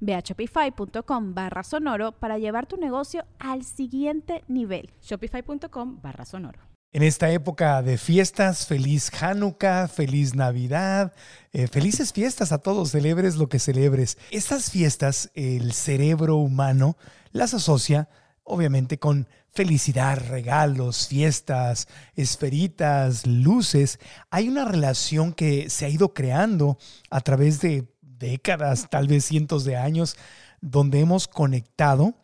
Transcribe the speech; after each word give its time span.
Ve 0.00 0.14
a 0.14 0.20
shopify.com 0.20 1.34
barra 1.34 1.62
sonoro 1.62 2.12
para 2.12 2.38
llevar 2.38 2.66
tu 2.66 2.76
negocio 2.76 3.24
al 3.38 3.64
siguiente 3.64 4.44
nivel. 4.48 4.90
Shopify.com 5.02 6.00
barra 6.02 6.24
sonoro. 6.24 6.60
En 6.90 7.02
esta 7.02 7.30
época 7.30 7.82
de 7.82 7.98
fiestas, 7.98 8.66
feliz 8.66 9.10
Hanukkah, 9.22 9.88
feliz 9.88 10.34
Navidad, 10.34 11.12
eh, 11.52 11.66
felices 11.66 12.14
fiestas 12.14 12.50
a 12.50 12.58
todos, 12.58 12.90
celebres 12.90 13.36
lo 13.36 13.50
que 13.50 13.58
celebres. 13.58 14.16
Estas 14.30 14.70
fiestas, 14.70 15.30
el 15.34 15.74
cerebro 15.74 16.36
humano 16.36 16.96
las 17.30 17.52
asocia 17.52 18.08
obviamente 18.48 18.98
con 18.98 19.28
felicidad, 19.50 20.18
regalos, 20.28 21.06
fiestas, 21.08 21.86
esferitas, 22.16 23.26
luces. 23.26 23.98
Hay 24.30 24.48
una 24.48 24.64
relación 24.64 25.32
que 25.32 25.70
se 25.70 25.84
ha 25.84 25.88
ido 25.88 26.14
creando 26.14 26.78
a 27.10 27.20
través 27.20 27.60
de 27.60 27.86
décadas, 28.18 28.88
tal 28.90 29.08
vez 29.08 29.24
cientos 29.24 29.64
de 29.64 29.76
años, 29.76 30.16
donde 30.60 31.00
hemos 31.00 31.28
conectado 31.28 32.14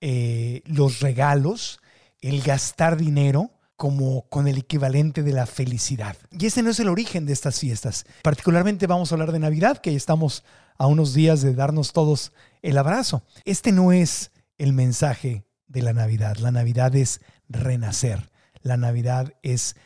eh, 0.00 0.62
los 0.64 1.00
regalos, 1.00 1.80
el 2.20 2.42
gastar 2.42 2.96
dinero, 2.96 3.50
como 3.80 4.28
con 4.28 4.46
el 4.46 4.58
equivalente 4.58 5.22
de 5.22 5.32
la 5.32 5.46
felicidad. 5.46 6.14
Y 6.30 6.44
ese 6.44 6.62
no 6.62 6.68
es 6.68 6.78
el 6.80 6.88
origen 6.90 7.24
de 7.24 7.32
estas 7.32 7.58
fiestas. 7.58 8.04
Particularmente 8.22 8.86
vamos 8.86 9.10
a 9.10 9.14
hablar 9.14 9.32
de 9.32 9.38
Navidad, 9.38 9.78
que 9.78 9.96
estamos 9.96 10.44
a 10.76 10.86
unos 10.86 11.14
días 11.14 11.40
de 11.40 11.54
darnos 11.54 11.94
todos 11.94 12.32
el 12.60 12.76
abrazo. 12.76 13.22
Este 13.46 13.72
no 13.72 13.92
es 13.92 14.32
el 14.58 14.74
mensaje 14.74 15.44
de 15.66 15.80
la 15.80 15.94
Navidad. 15.94 16.36
La 16.36 16.50
Navidad 16.50 16.94
es 16.94 17.22
renacer. 17.48 18.30
La 18.60 18.76
Navidad 18.76 19.32
es 19.42 19.76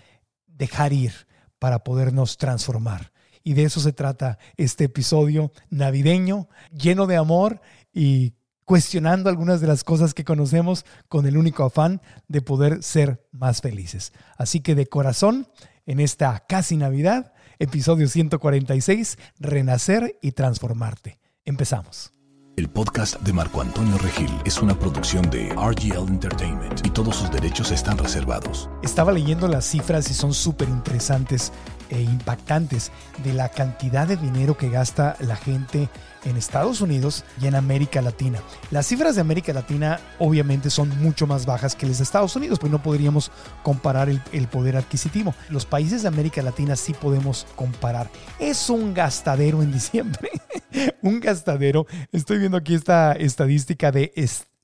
dejar 0.48 0.92
ir 0.92 1.12
para 1.60 1.84
podernos 1.84 2.36
transformar. 2.36 3.12
Y 3.44 3.52
de 3.52 3.64
eso 3.64 3.78
se 3.78 3.92
trata 3.92 4.38
este 4.56 4.84
episodio 4.84 5.52
navideño, 5.68 6.48
lleno 6.72 7.06
de 7.06 7.16
amor 7.16 7.60
y 7.92 8.32
cuestionando 8.64 9.28
algunas 9.28 9.60
de 9.60 9.66
las 9.66 9.84
cosas 9.84 10.14
que 10.14 10.24
conocemos 10.24 10.86
con 11.08 11.26
el 11.26 11.36
único 11.36 11.62
afán 11.64 12.00
de 12.26 12.40
poder 12.40 12.82
ser 12.82 13.28
más 13.30 13.60
felices. 13.60 14.14
Así 14.38 14.60
que 14.60 14.74
de 14.74 14.86
corazón, 14.86 15.46
en 15.84 16.00
esta 16.00 16.44
casi 16.48 16.78
Navidad, 16.78 17.34
episodio 17.58 18.08
146, 18.08 19.18
Renacer 19.38 20.18
y 20.22 20.32
Transformarte. 20.32 21.20
Empezamos. 21.44 22.14
El 22.56 22.70
podcast 22.70 23.20
de 23.22 23.33
Marco 23.33 23.60
Antonio 23.60 23.98
Regil 23.98 24.30
es 24.44 24.62
una 24.62 24.78
producción 24.78 25.28
de 25.28 25.48
RGL 25.48 26.08
Entertainment 26.08 26.86
y 26.86 26.90
todos 26.90 27.16
sus 27.16 27.28
derechos 27.33 27.72
están 27.72 27.98
reservados. 27.98 28.70
Estaba 28.80 29.10
leyendo 29.10 29.48
las 29.48 29.64
cifras 29.64 30.08
y 30.08 30.14
son 30.14 30.33
súper 30.33 30.68
interesantes 30.68 31.52
e 31.94 32.02
impactantes 32.02 32.90
de 33.22 33.32
la 33.32 33.48
cantidad 33.48 34.06
de 34.06 34.16
dinero 34.16 34.56
que 34.56 34.68
gasta 34.68 35.16
la 35.20 35.36
gente 35.36 35.88
en 36.24 36.36
Estados 36.36 36.80
Unidos 36.80 37.24
y 37.40 37.46
en 37.46 37.55
América 37.55 38.02
Latina. 38.02 38.40
Las 38.70 38.86
cifras 38.86 39.14
de 39.14 39.20
América 39.20 39.52
Latina 39.52 40.00
obviamente 40.18 40.70
son 40.70 40.88
mucho 41.02 41.27
más 41.27 41.46
bajas 41.46 41.77
que 41.77 41.86
las 41.86 41.98
de 41.98 42.04
Estados 42.04 42.34
Unidos, 42.36 42.58
pues 42.58 42.72
no 42.72 42.83
podríamos 42.83 43.30
comparar 43.62 44.08
el, 44.08 44.48
poder 44.48 44.77
adquisitivo. 44.77 45.34
Los 45.50 45.66
países 45.66 46.02
de 46.02 46.08
América 46.08 46.42
Latina 46.42 46.77
sí 46.77 46.94
podemos 46.94 47.46
comparar. 47.56 48.10
Es 48.38 48.70
un 48.70 48.94
gastadero 48.94 49.62
en 49.62 49.72
diciembre, 49.72 50.30
un 51.02 51.20
gastadero. 51.20 51.86
Estoy 52.12 52.38
viendo 52.38 52.56
aquí 52.56 52.74
esta 52.74 53.12
estadística 53.12 53.90
de 53.92 54.12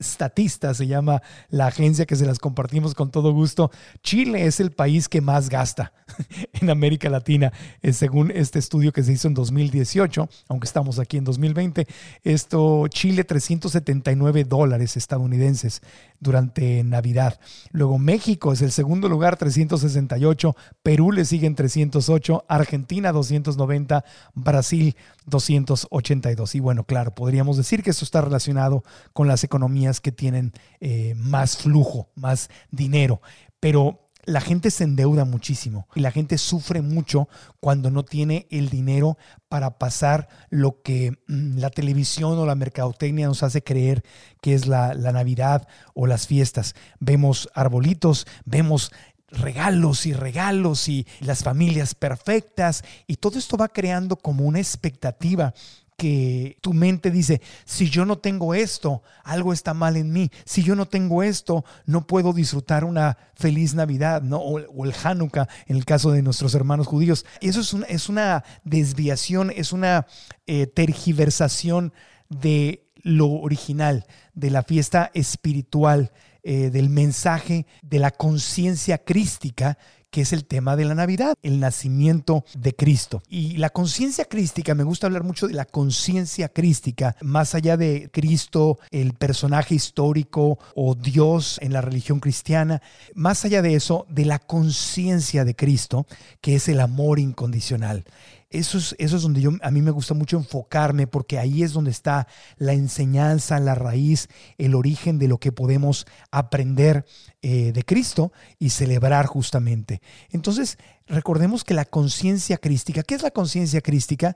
Statista 0.01 0.73
se 0.73 0.87
llama 0.87 1.21
la 1.49 1.67
agencia 1.67 2.05
que 2.05 2.15
se 2.15 2.25
las 2.25 2.39
compartimos 2.39 2.95
con 2.95 3.11
todo 3.11 3.31
gusto. 3.33 3.71
Chile 4.03 4.45
es 4.45 4.59
el 4.59 4.71
país 4.71 5.07
que 5.07 5.21
más 5.21 5.49
gasta 5.49 5.93
en 6.53 6.69
América 6.69 7.09
Latina, 7.09 7.51
eh, 7.81 7.93
según 7.93 8.31
este 8.31 8.59
estudio 8.59 8.91
que 8.91 9.03
se 9.03 9.13
hizo 9.13 9.27
en 9.27 9.33
2018, 9.33 10.29
aunque 10.47 10.65
estamos 10.65 10.99
aquí 10.99 11.17
en 11.17 11.23
2020. 11.23 11.87
Esto, 12.23 12.87
Chile 12.87 13.23
379 13.23 14.43
dólares 14.43 14.97
estadounidenses 14.97 15.81
durante 16.19 16.83
Navidad. 16.83 17.39
Luego 17.71 17.97
México 17.97 18.53
es 18.53 18.61
el 18.61 18.71
segundo 18.71 19.09
lugar, 19.09 19.37
368. 19.37 20.55
Perú 20.83 21.11
le 21.11 21.25
sigue 21.25 21.47
en 21.47 21.55
308. 21.55 22.45
Argentina 22.47 23.11
290. 23.11 24.05
Brasil 24.35 24.95
282. 25.25 26.55
Y 26.55 26.59
bueno, 26.59 26.83
claro, 26.85 27.13
podríamos 27.13 27.57
decir 27.57 27.83
que 27.83 27.89
esto 27.89 28.05
está 28.05 28.21
relacionado 28.21 28.83
con 29.13 29.27
las 29.27 29.43
economías 29.43 29.90
que 29.99 30.11
tienen 30.11 30.53
eh, 30.79 31.13
más 31.15 31.57
flujo, 31.57 32.09
más 32.15 32.49
dinero. 32.69 33.21
Pero 33.59 34.11
la 34.25 34.41
gente 34.41 34.69
se 34.69 34.83
endeuda 34.83 35.25
muchísimo 35.25 35.87
y 35.95 36.01
la 36.01 36.11
gente 36.11 36.37
sufre 36.37 36.81
mucho 36.81 37.27
cuando 37.59 37.89
no 37.89 38.03
tiene 38.03 38.47
el 38.51 38.69
dinero 38.69 39.17
para 39.49 39.79
pasar 39.79 40.27
lo 40.49 40.81
que 40.81 41.11
mm, 41.27 41.57
la 41.57 41.69
televisión 41.69 42.37
o 42.37 42.45
la 42.45 42.55
mercadotecnia 42.55 43.27
nos 43.27 43.43
hace 43.43 43.63
creer 43.63 44.03
que 44.41 44.53
es 44.53 44.67
la, 44.67 44.93
la 44.93 45.11
Navidad 45.11 45.67
o 45.93 46.07
las 46.07 46.27
fiestas. 46.27 46.75
Vemos 46.99 47.49
arbolitos, 47.53 48.27
vemos 48.45 48.91
regalos 49.31 50.05
y 50.05 50.13
regalos 50.13 50.87
y 50.89 51.07
las 51.21 51.43
familias 51.43 51.95
perfectas 51.95 52.83
y 53.07 53.15
todo 53.15 53.39
esto 53.39 53.57
va 53.57 53.69
creando 53.69 54.17
como 54.17 54.45
una 54.45 54.59
expectativa 54.59 55.53
que 56.01 56.57
tu 56.61 56.73
mente 56.73 57.11
dice, 57.11 57.43
si 57.63 57.87
yo 57.87 58.05
no 58.05 58.17
tengo 58.17 58.55
esto, 58.55 59.03
algo 59.23 59.53
está 59.53 59.75
mal 59.75 59.97
en 59.97 60.11
mí. 60.11 60.31
Si 60.45 60.63
yo 60.63 60.75
no 60.75 60.87
tengo 60.87 61.21
esto, 61.21 61.63
no 61.85 62.07
puedo 62.07 62.33
disfrutar 62.33 62.85
una 62.85 63.19
feliz 63.35 63.75
Navidad, 63.75 64.23
¿no? 64.23 64.37
O, 64.37 64.57
el 64.57 64.95
Hanukkah, 65.03 65.47
en 65.67 65.77
el 65.77 65.85
caso 65.85 66.09
de 66.09 66.23
nuestros 66.23 66.55
hermanos 66.55 66.87
judíos. 66.87 67.23
Eso 67.39 67.59
es 67.59 67.75
es 67.87 68.09
una 68.09 68.43
desviación, 68.63 69.51
es 69.55 69.73
una 69.73 70.07
eh, 70.47 70.65
tergiversación 70.65 71.93
de 72.29 72.89
lo 72.95 73.27
original, 73.27 74.07
de 74.33 74.49
la 74.49 74.63
fiesta 74.63 75.11
espiritual, 75.13 76.11
eh, 76.41 76.71
del 76.71 76.89
mensaje 76.89 77.67
de 77.83 77.99
la 77.99 78.09
conciencia 78.09 78.97
crística 78.97 79.77
que 80.11 80.21
es 80.21 80.33
el 80.33 80.45
tema 80.45 80.75
de 80.75 80.85
la 80.85 80.93
Navidad, 80.93 81.35
el 81.41 81.59
nacimiento 81.59 82.43
de 82.53 82.75
Cristo. 82.75 83.23
Y 83.29 83.57
la 83.57 83.69
conciencia 83.69 84.25
crística, 84.25 84.75
me 84.75 84.83
gusta 84.83 85.07
hablar 85.07 85.23
mucho 85.23 85.47
de 85.47 85.53
la 85.53 85.65
conciencia 85.65 86.49
crística, 86.49 87.15
más 87.21 87.55
allá 87.55 87.77
de 87.77 88.09
Cristo, 88.11 88.77
el 88.91 89.13
personaje 89.13 89.73
histórico 89.73 90.59
o 90.75 90.95
Dios 90.95 91.57
en 91.61 91.73
la 91.73 91.81
religión 91.81 92.19
cristiana, 92.19 92.81
más 93.15 93.45
allá 93.45 93.61
de 93.61 93.75
eso, 93.75 94.05
de 94.09 94.25
la 94.25 94.39
conciencia 94.39 95.45
de 95.45 95.55
Cristo, 95.55 96.05
que 96.41 96.55
es 96.55 96.67
el 96.67 96.81
amor 96.81 97.17
incondicional. 97.17 98.03
Eso 98.51 98.77
es, 98.77 98.95
eso 98.99 99.15
es 99.15 99.23
donde 99.23 99.39
yo, 99.39 99.51
a 99.61 99.71
mí 99.71 99.81
me 99.81 99.91
gusta 99.91 100.13
mucho 100.13 100.35
enfocarme 100.35 101.07
porque 101.07 101.39
ahí 101.39 101.63
es 101.63 101.71
donde 101.71 101.89
está 101.89 102.27
la 102.57 102.73
enseñanza, 102.73 103.59
la 103.59 103.75
raíz, 103.75 104.27
el 104.57 104.75
origen 104.75 105.17
de 105.19 105.29
lo 105.29 105.37
que 105.37 105.53
podemos 105.53 106.05
aprender 106.31 107.05
eh, 107.41 107.71
de 107.71 107.83
Cristo 107.83 108.33
y 108.59 108.71
celebrar 108.71 109.25
justamente. 109.25 110.01
Entonces, 110.31 110.77
recordemos 111.07 111.63
que 111.63 111.73
la 111.73 111.85
conciencia 111.85 112.57
crística, 112.57 113.03
¿qué 113.03 113.15
es 113.15 113.23
la 113.23 113.31
conciencia 113.31 113.79
crística? 113.79 114.35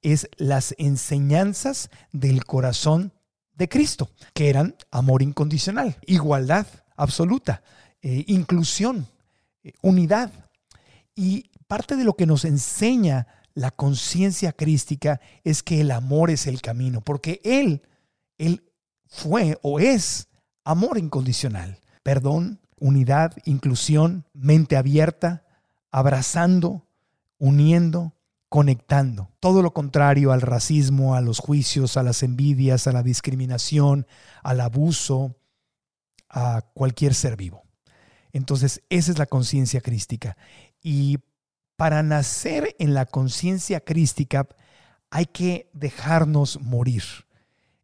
Es 0.00 0.28
las 0.36 0.72
enseñanzas 0.78 1.90
del 2.12 2.44
corazón 2.44 3.12
de 3.56 3.68
Cristo, 3.68 4.10
que 4.32 4.48
eran 4.48 4.76
amor 4.92 5.22
incondicional, 5.22 5.96
igualdad 6.06 6.68
absoluta, 6.96 7.62
eh, 8.00 8.24
inclusión, 8.28 9.08
eh, 9.64 9.72
unidad. 9.82 10.30
Y 11.16 11.50
parte 11.66 11.96
de 11.96 12.04
lo 12.04 12.14
que 12.14 12.26
nos 12.26 12.44
enseña 12.44 13.26
la 13.56 13.70
conciencia 13.70 14.52
crística 14.52 15.18
es 15.42 15.62
que 15.62 15.80
el 15.80 15.90
amor 15.90 16.30
es 16.30 16.46
el 16.46 16.60
camino, 16.60 17.00
porque 17.00 17.40
Él, 17.42 17.82
Él 18.36 18.70
fue 19.06 19.58
o 19.62 19.80
es 19.80 20.28
amor 20.62 20.98
incondicional. 20.98 21.80
Perdón, 22.02 22.60
unidad, 22.78 23.32
inclusión, 23.46 24.26
mente 24.34 24.76
abierta, 24.76 25.42
abrazando, 25.90 26.86
uniendo, 27.38 28.12
conectando. 28.50 29.30
Todo 29.40 29.62
lo 29.62 29.72
contrario 29.72 30.32
al 30.32 30.42
racismo, 30.42 31.14
a 31.14 31.22
los 31.22 31.38
juicios, 31.38 31.96
a 31.96 32.02
las 32.02 32.22
envidias, 32.22 32.86
a 32.86 32.92
la 32.92 33.02
discriminación, 33.02 34.06
al 34.42 34.60
abuso, 34.60 35.34
a 36.28 36.60
cualquier 36.74 37.14
ser 37.14 37.36
vivo. 37.36 37.62
Entonces, 38.32 38.82
esa 38.90 39.12
es 39.12 39.18
la 39.18 39.24
conciencia 39.24 39.80
crística. 39.80 40.36
Y 40.82 41.20
para 41.76 42.02
nacer 42.02 42.74
en 42.78 42.94
la 42.94 43.06
conciencia 43.06 43.80
crística 43.80 44.48
hay 45.10 45.26
que 45.26 45.70
dejarnos 45.72 46.60
morir. 46.60 47.04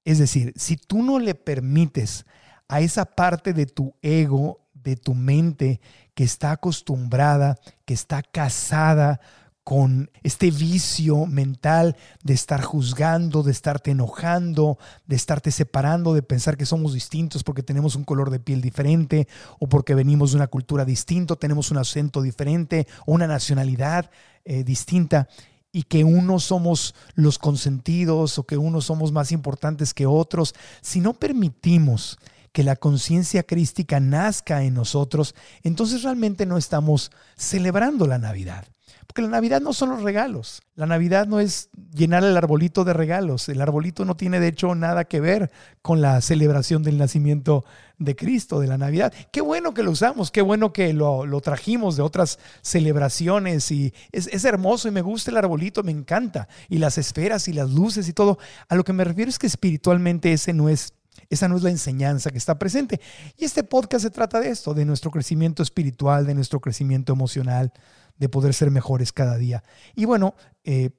Es 0.04 0.18
decir, 0.18 0.52
si 0.56 0.76
tú 0.76 1.02
no 1.02 1.18
le 1.18 1.34
permites 1.34 2.26
a 2.68 2.80
esa 2.80 3.04
parte 3.04 3.52
de 3.52 3.66
tu 3.66 3.94
ego, 4.02 4.60
de 4.74 4.96
tu 4.96 5.14
mente, 5.14 5.80
que 6.14 6.24
está 6.24 6.52
acostumbrada, 6.52 7.56
que 7.84 7.94
está 7.94 8.22
casada 8.22 9.20
con 9.64 10.10
este 10.22 10.50
vicio 10.50 11.26
mental 11.26 11.96
de 12.22 12.34
estar 12.34 12.62
juzgando, 12.62 13.42
de 13.42 13.52
estarte 13.52 13.92
enojando, 13.92 14.78
de 15.06 15.16
estarte 15.16 15.52
separando, 15.52 16.14
de 16.14 16.22
pensar 16.22 16.56
que 16.56 16.66
somos 16.66 16.94
distintos 16.94 17.44
porque 17.44 17.62
tenemos 17.62 17.94
un 17.94 18.04
color 18.04 18.30
de 18.30 18.40
piel 18.40 18.60
diferente 18.60 19.28
o 19.60 19.68
porque 19.68 19.94
venimos 19.94 20.32
de 20.32 20.38
una 20.38 20.48
cultura 20.48 20.84
distinta, 20.84 21.36
tenemos 21.36 21.70
un 21.70 21.78
acento 21.78 22.22
diferente 22.22 22.86
o 23.06 23.12
una 23.12 23.26
nacionalidad 23.26 24.10
eh, 24.44 24.64
distinta 24.64 25.28
y 25.70 25.84
que 25.84 26.04
unos 26.04 26.44
somos 26.44 26.94
los 27.14 27.38
consentidos 27.38 28.38
o 28.38 28.44
que 28.44 28.58
unos 28.58 28.86
somos 28.86 29.12
más 29.12 29.32
importantes 29.32 29.94
que 29.94 30.06
otros, 30.06 30.54
si 30.80 31.00
no 31.00 31.14
permitimos 31.14 32.18
que 32.52 32.62
la 32.62 32.76
conciencia 32.76 33.42
crística 33.44 33.98
nazca 33.98 34.62
en 34.64 34.74
nosotros, 34.74 35.34
entonces 35.62 36.02
realmente 36.02 36.44
no 36.44 36.58
estamos 36.58 37.10
celebrando 37.36 38.06
la 38.06 38.18
Navidad. 38.18 38.66
Porque 39.06 39.22
la 39.22 39.28
Navidad 39.28 39.60
no 39.60 39.72
son 39.72 39.90
los 39.90 40.02
regalos. 40.02 40.62
La 40.74 40.86
Navidad 40.86 41.26
no 41.26 41.40
es 41.40 41.68
llenar 41.94 42.24
el 42.24 42.36
arbolito 42.36 42.84
de 42.84 42.92
regalos. 42.92 43.48
El 43.48 43.60
arbolito 43.60 44.04
no 44.04 44.16
tiene 44.16 44.40
de 44.40 44.48
hecho 44.48 44.74
nada 44.74 45.04
que 45.04 45.20
ver 45.20 45.50
con 45.82 46.00
la 46.00 46.20
celebración 46.20 46.82
del 46.82 46.98
nacimiento 46.98 47.64
de 47.98 48.16
Cristo, 48.16 48.60
de 48.60 48.68
la 48.68 48.78
Navidad. 48.78 49.12
Qué 49.30 49.40
bueno 49.40 49.74
que 49.74 49.82
lo 49.82 49.90
usamos, 49.90 50.30
qué 50.30 50.42
bueno 50.42 50.72
que 50.72 50.92
lo, 50.92 51.40
trajimos 51.40 51.96
de 51.96 52.02
otras 52.02 52.38
celebraciones 52.62 53.70
y 53.70 53.92
es, 54.12 54.28
es 54.28 54.44
hermoso 54.44 54.88
y 54.88 54.92
me 54.92 55.02
gusta 55.02 55.30
el 55.30 55.36
arbolito, 55.36 55.82
me 55.82 55.92
encanta. 55.92 56.48
Y 56.68 56.78
las 56.78 56.98
esferas 56.98 57.48
y 57.48 57.52
las 57.52 57.70
luces 57.70 58.08
y 58.08 58.12
todo. 58.12 58.38
A 58.68 58.76
lo 58.76 58.84
que 58.84 58.92
me 58.92 59.04
refiero 59.04 59.28
es 59.28 59.38
que 59.38 59.46
espiritualmente 59.46 60.32
ese 60.32 60.52
no 60.52 60.68
es 60.68 60.94
esa 61.28 61.48
no 61.48 61.56
es 61.56 61.62
la 61.62 61.70
enseñanza 61.70 62.30
que 62.30 62.38
está 62.38 62.58
presente. 62.58 63.00
Y 63.36 63.44
este 63.44 63.64
podcast 63.64 64.04
se 64.04 64.10
trata 64.10 64.40
de 64.40 64.50
esto, 64.50 64.74
de 64.74 64.84
nuestro 64.84 65.10
crecimiento 65.10 65.62
espiritual, 65.62 66.26
de 66.26 66.34
nuestro 66.34 66.60
crecimiento 66.60 67.12
emocional, 67.12 67.72
de 68.18 68.28
poder 68.28 68.54
ser 68.54 68.70
mejores 68.70 69.12
cada 69.12 69.36
día. 69.36 69.62
Y 69.94 70.04
bueno, 70.04 70.34
eh, 70.64 70.90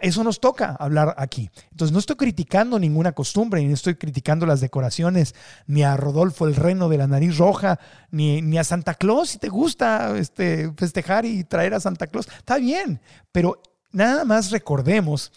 eso 0.00 0.24
nos 0.24 0.40
toca 0.40 0.76
hablar 0.78 1.14
aquí. 1.18 1.50
Entonces 1.70 1.92
no 1.92 1.98
estoy 1.98 2.16
criticando 2.16 2.78
ninguna 2.78 3.12
costumbre, 3.12 3.62
ni 3.62 3.72
estoy 3.72 3.94
criticando 3.94 4.44
las 4.44 4.60
decoraciones, 4.60 5.34
ni 5.66 5.82
a 5.82 5.96
Rodolfo 5.96 6.46
el 6.46 6.56
reno 6.56 6.88
de 6.88 6.98
la 6.98 7.06
nariz 7.06 7.38
roja, 7.38 7.78
ni, 8.10 8.42
ni 8.42 8.58
a 8.58 8.64
Santa 8.64 8.94
Claus, 8.94 9.30
si 9.30 9.38
te 9.38 9.48
gusta 9.48 10.16
este, 10.18 10.72
festejar 10.76 11.24
y 11.24 11.44
traer 11.44 11.74
a 11.74 11.80
Santa 11.80 12.06
Claus, 12.06 12.28
está 12.36 12.58
bien, 12.58 13.00
pero 13.32 13.62
nada 13.92 14.24
más 14.24 14.50
recordemos 14.50 15.32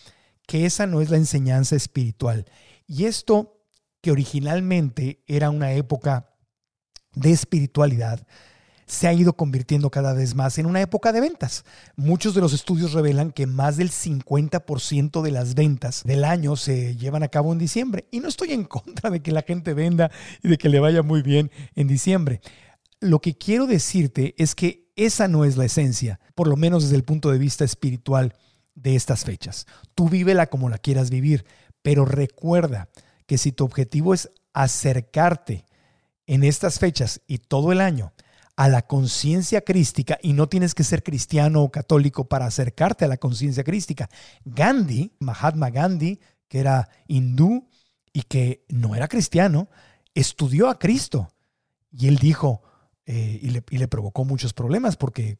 que 0.45 0.65
esa 0.65 0.85
no 0.87 1.01
es 1.01 1.09
la 1.09 1.17
enseñanza 1.17 1.75
espiritual. 1.75 2.45
Y 2.87 3.05
esto 3.05 3.56
que 4.01 4.11
originalmente 4.11 5.23
era 5.27 5.49
una 5.49 5.73
época 5.73 6.29
de 7.13 7.31
espiritualidad, 7.31 8.25
se 8.87 9.07
ha 9.07 9.13
ido 9.13 9.33
convirtiendo 9.33 9.91
cada 9.91 10.13
vez 10.13 10.33
más 10.33 10.57
en 10.57 10.65
una 10.65 10.81
época 10.81 11.11
de 11.11 11.19
ventas. 11.19 11.65
Muchos 11.97 12.33
de 12.33 12.41
los 12.41 12.53
estudios 12.53 12.93
revelan 12.93 13.31
que 13.31 13.45
más 13.45 13.75
del 13.75 13.91
50% 13.91 15.21
de 15.21 15.31
las 15.31 15.55
ventas 15.55 16.03
del 16.05 16.23
año 16.23 16.55
se 16.55 16.95
llevan 16.95 17.21
a 17.21 17.27
cabo 17.27 17.51
en 17.51 17.59
diciembre. 17.59 18.07
Y 18.11 18.21
no 18.21 18.29
estoy 18.29 18.53
en 18.53 18.63
contra 18.63 19.09
de 19.09 19.21
que 19.21 19.33
la 19.33 19.41
gente 19.41 19.73
venda 19.73 20.09
y 20.41 20.47
de 20.47 20.57
que 20.57 20.69
le 20.69 20.79
vaya 20.79 21.03
muy 21.03 21.21
bien 21.21 21.51
en 21.75 21.87
diciembre. 21.87 22.39
Lo 23.01 23.19
que 23.19 23.37
quiero 23.37 23.67
decirte 23.67 24.33
es 24.37 24.55
que 24.55 24.89
esa 24.95 25.27
no 25.27 25.43
es 25.43 25.57
la 25.57 25.65
esencia, 25.65 26.19
por 26.33 26.47
lo 26.47 26.55
menos 26.55 26.83
desde 26.83 26.95
el 26.95 27.03
punto 27.03 27.29
de 27.29 27.37
vista 27.37 27.65
espiritual 27.65 28.33
de 28.73 28.95
estas 28.95 29.25
fechas. 29.25 29.67
Tú 29.95 30.07
vívela 30.07 30.47
como 30.47 30.69
la 30.69 30.77
quieras 30.77 31.09
vivir, 31.09 31.45
pero 31.81 32.05
recuerda 32.05 32.89
que 33.27 33.37
si 33.37 33.51
tu 33.51 33.65
objetivo 33.65 34.15
es 34.15 34.31
acercarte 34.53 35.65
en 36.25 36.43
estas 36.43 36.79
fechas 36.79 37.21
y 37.27 37.37
todo 37.37 37.71
el 37.71 37.81
año 37.81 38.13
a 38.55 38.67
la 38.67 38.81
conciencia 38.81 39.61
crística 39.61 40.17
y 40.21 40.33
no 40.33 40.49
tienes 40.49 40.73
que 40.73 40.83
ser 40.83 41.03
cristiano 41.03 41.61
o 41.61 41.71
católico 41.71 42.27
para 42.27 42.47
acercarte 42.47 43.05
a 43.05 43.07
la 43.07 43.17
conciencia 43.17 43.63
crística. 43.63 44.09
Gandhi, 44.43 45.13
Mahatma 45.19 45.69
Gandhi, 45.69 46.19
que 46.47 46.59
era 46.59 46.89
hindú 47.05 47.67
y 48.11 48.23
que 48.23 48.65
no 48.69 48.95
era 48.95 49.07
cristiano, 49.07 49.69
estudió 50.15 50.69
a 50.69 50.79
Cristo 50.79 51.31
y 51.91 52.07
él 52.07 52.17
dijo, 52.17 52.63
eh, 53.05 53.39
y, 53.41 53.77
le, 53.77 53.87
provocó 53.87 54.25
muchos 54.25 54.53
problemas 54.53 54.97
porque 54.97 55.37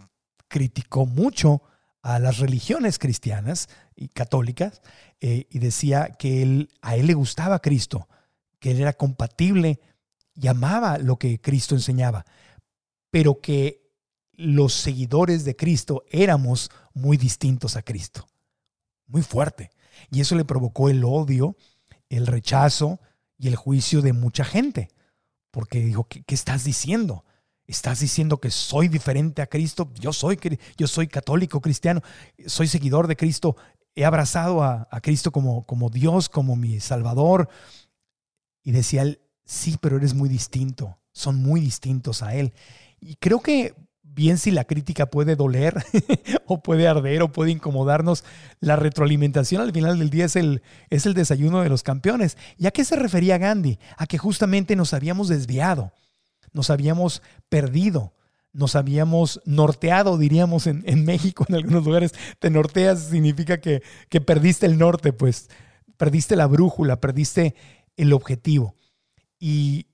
criticó 0.48 1.07
mucho 1.07 1.63
a 2.01 2.19
las 2.19 2.38
religiones 2.38 2.99
cristianas 2.99 3.69
y 3.95 4.09
católicas 4.09 4.81
eh, 5.19 5.47
y 5.49 5.59
decía 5.59 6.09
que 6.17 6.41
él, 6.41 6.69
a 6.81 6.95
él 6.95 7.07
le 7.07 7.13
gustaba 7.13 7.59
Cristo, 7.59 8.07
que 8.59 8.71
él 8.71 8.81
era 8.81 8.94
compatible 8.94 9.79
y 10.33 10.47
amaba 10.47 10.97
lo 10.97 11.17
que 11.17 11.39
Cristo 11.41 11.75
enseñaba 11.75 12.25
pero 13.09 13.41
que 13.41 13.81
los 14.33 14.73
seguidores 14.73 15.45
de 15.45 15.55
Cristo 15.55 16.03
éramos 16.09 16.69
muy 16.94 17.17
distintos 17.17 17.75
a 17.75 17.81
Cristo. 17.81 18.27
Muy 19.07 19.21
fuerte. 19.21 19.71
Y 20.11 20.21
eso 20.21 20.35
le 20.35 20.45
provocó 20.45 20.89
el 20.89 21.03
odio, 21.03 21.55
el 22.09 22.27
rechazo 22.27 22.99
y 23.38 23.47
el 23.47 23.55
juicio 23.55 24.01
de 24.01 24.13
mucha 24.13 24.44
gente. 24.44 24.89
Porque 25.49 25.79
dijo, 25.79 26.07
¿qué, 26.07 26.23
estás 26.27 26.63
diciendo? 26.63 27.25
¿Estás 27.68 28.00
diciendo 28.00 28.40
que 28.40 28.50
soy 28.50 28.88
diferente 28.88 29.42
a 29.42 29.48
Cristo? 29.48 29.92
Yo 30.00 30.14
soy, 30.14 30.40
yo 30.78 30.88
soy 30.88 31.08
católico 31.08 31.62
cristiano, 31.62 32.02
soy 32.46 32.68
seguidor 32.68 33.08
de 33.08 33.18
Cristo, 33.18 33.58
he 33.94 34.06
abrazado 34.06 34.64
a, 34.64 34.88
a 34.90 35.02
Cristo 35.02 35.31
como, 35.31 35.66
como 35.66 35.90
Dios, 35.90 36.30
como 36.30 36.56
mi 36.56 36.80
Salvador. 36.80 37.50
Y 38.64 38.72
decía 38.72 39.02
él, 39.02 39.19
sí, 39.44 39.78
pero 39.81 39.98
eres 39.98 40.14
muy 40.14 40.30
distinto, 40.30 41.00
son 41.12 41.42
muy 41.42 41.60
distintos 41.62 42.22
a 42.22 42.36
Él. 42.36 42.54
Y 43.00 43.16
creo 43.16 43.40
que 43.40 43.74
bien 44.04 44.38
si 44.38 44.52
la 44.52 44.66
crítica 44.66 45.08
puede 45.08 45.36
doler 45.36 45.84
o 46.46 46.62
puede 46.62 46.88
arder 46.88 47.21
o 47.21 47.31
puede 47.31 47.52
incomodarnos, 47.52 48.24
la 48.59 48.76
retroalimentación 48.76 49.62
al 49.62 49.71
final 49.71 49.97
del 50.00 50.09
día 50.09 50.26
es 50.26 50.36
el, 50.36 50.62
es 50.90 51.06
el 51.06 51.14
desayuno 51.14 51.62
de 51.62 51.69
los 51.69 51.83
campeones. 51.83 52.38
¿Y 52.57 52.68
a 52.68 52.71
qué 52.71 52.83
se 52.83 52.95
refería 52.95 53.38
Gandhi? 53.38 53.80
A 53.97 54.06
que 54.06 54.18
justamente 54.18 54.76
nos 54.76 54.94
habíamos 54.94 55.28
desviado, 55.28 55.94
nos 56.54 56.69
habíamos 56.69 57.21
perdido, 57.49 58.13
nos 58.54 58.75
habíamos 58.75 59.42
norteado, 59.45 60.18
diríamos 60.18 60.68
en, 60.68 60.83
en 60.87 61.06
México, 61.06 61.45
en 61.47 61.56
algunos 61.56 61.85
lugares. 61.85 62.13
Te 62.39 62.49
norteas 62.49 63.04
significa 63.09 63.59
que, 63.59 63.83
que 64.09 64.21
perdiste 64.21 64.66
el 64.66 64.77
norte, 64.77 65.13
pues 65.13 65.49
perdiste 65.97 66.35
la 66.35 66.47
brújula, 66.47 66.99
perdiste 66.99 67.56
el 67.97 68.13
objetivo. 68.13 68.75
Y 69.39 69.87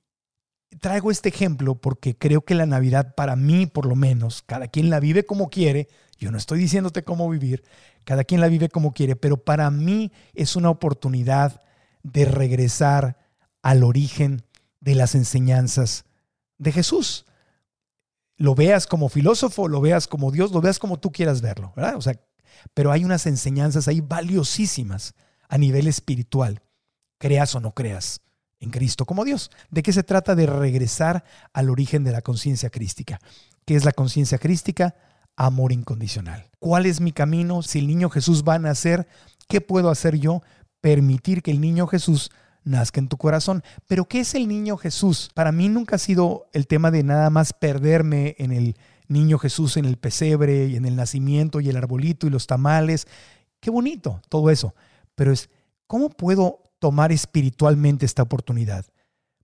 traigo 0.79 1.11
este 1.11 1.29
ejemplo 1.29 1.75
porque 1.75 2.17
creo 2.17 2.41
que 2.41 2.55
la 2.55 2.65
Navidad 2.65 3.15
para 3.15 3.35
mí, 3.35 3.65
por 3.65 3.85
lo 3.85 3.95
menos, 3.95 4.41
cada 4.43 4.67
quien 4.67 4.89
la 4.89 4.99
vive 4.99 5.25
como 5.25 5.49
quiere. 5.49 5.87
Yo 6.17 6.31
no 6.31 6.37
estoy 6.37 6.59
diciéndote 6.59 7.03
cómo 7.03 7.29
vivir, 7.29 7.63
cada 8.05 8.23
quien 8.23 8.41
la 8.41 8.47
vive 8.47 8.69
como 8.69 8.93
quiere, 8.93 9.15
pero 9.15 9.37
para 9.37 9.69
mí 9.71 10.11
es 10.33 10.55
una 10.55 10.69
oportunidad 10.69 11.61
de 12.03 12.25
regresar 12.25 13.17
al 13.61 13.83
origen 13.83 14.43
de 14.79 14.95
las 14.95 15.15
enseñanzas 15.15 16.05
de 16.63 16.71
Jesús. 16.71 17.25
Lo 18.37 18.55
veas 18.55 18.87
como 18.87 19.09
filósofo, 19.09 19.67
lo 19.67 19.81
veas 19.81 20.07
como 20.07 20.31
Dios, 20.31 20.51
lo 20.51 20.61
veas 20.61 20.79
como 20.79 20.99
tú 20.99 21.11
quieras 21.11 21.41
verlo, 21.41 21.73
¿verdad? 21.75 21.95
O 21.97 22.01
sea, 22.01 22.19
pero 22.73 22.91
hay 22.91 23.05
unas 23.05 23.25
enseñanzas 23.25 23.87
ahí 23.87 24.01
valiosísimas 24.01 25.13
a 25.47 25.57
nivel 25.57 25.87
espiritual, 25.87 26.61
creas 27.19 27.53
o 27.55 27.59
no 27.59 27.73
creas 27.73 28.21
en 28.59 28.71
Cristo 28.71 29.05
como 29.05 29.25
Dios. 29.25 29.51
¿De 29.69 29.83
qué 29.83 29.93
se 29.93 30.03
trata? 30.03 30.35
De 30.35 30.47
regresar 30.47 31.23
al 31.51 31.69
origen 31.69 32.03
de 32.03 32.11
la 32.11 32.21
conciencia 32.21 32.69
crística. 32.69 33.19
¿Qué 33.65 33.75
es 33.75 33.85
la 33.85 33.91
conciencia 33.91 34.37
crística? 34.37 34.95
Amor 35.35 35.71
incondicional. 35.71 36.49
¿Cuál 36.59 36.85
es 36.85 37.01
mi 37.01 37.11
camino? 37.11 37.61
Si 37.61 37.79
el 37.79 37.87
niño 37.87 38.09
Jesús 38.09 38.43
va 38.47 38.55
a 38.55 38.59
nacer, 38.59 39.07
¿qué 39.47 39.61
puedo 39.61 39.89
hacer 39.89 40.17
yo? 40.17 40.41
Permitir 40.81 41.43
que 41.43 41.51
el 41.51 41.61
niño 41.61 41.87
Jesús 41.87 42.31
nazca 42.63 42.99
en 42.99 43.07
tu 43.07 43.17
corazón. 43.17 43.63
Pero 43.87 44.05
¿qué 44.05 44.21
es 44.21 44.35
el 44.35 44.47
niño 44.47 44.77
Jesús? 44.77 45.29
Para 45.33 45.51
mí 45.51 45.69
nunca 45.69 45.95
ha 45.95 45.99
sido 45.99 46.47
el 46.53 46.67
tema 46.67 46.91
de 46.91 47.03
nada 47.03 47.29
más 47.29 47.53
perderme 47.53 48.35
en 48.39 48.51
el 48.51 48.75
niño 49.07 49.37
Jesús, 49.37 49.77
en 49.77 49.85
el 49.85 49.97
pesebre 49.97 50.67
y 50.67 50.75
en 50.75 50.85
el 50.85 50.95
nacimiento 50.95 51.59
y 51.59 51.69
el 51.69 51.77
arbolito 51.77 52.27
y 52.27 52.29
los 52.29 52.47
tamales. 52.47 53.07
Qué 53.59 53.69
bonito 53.69 54.21
todo 54.29 54.49
eso. 54.49 54.75
Pero 55.15 55.31
es, 55.31 55.49
¿cómo 55.87 56.09
puedo 56.09 56.63
tomar 56.79 57.11
espiritualmente 57.11 58.05
esta 58.05 58.23
oportunidad? 58.23 58.85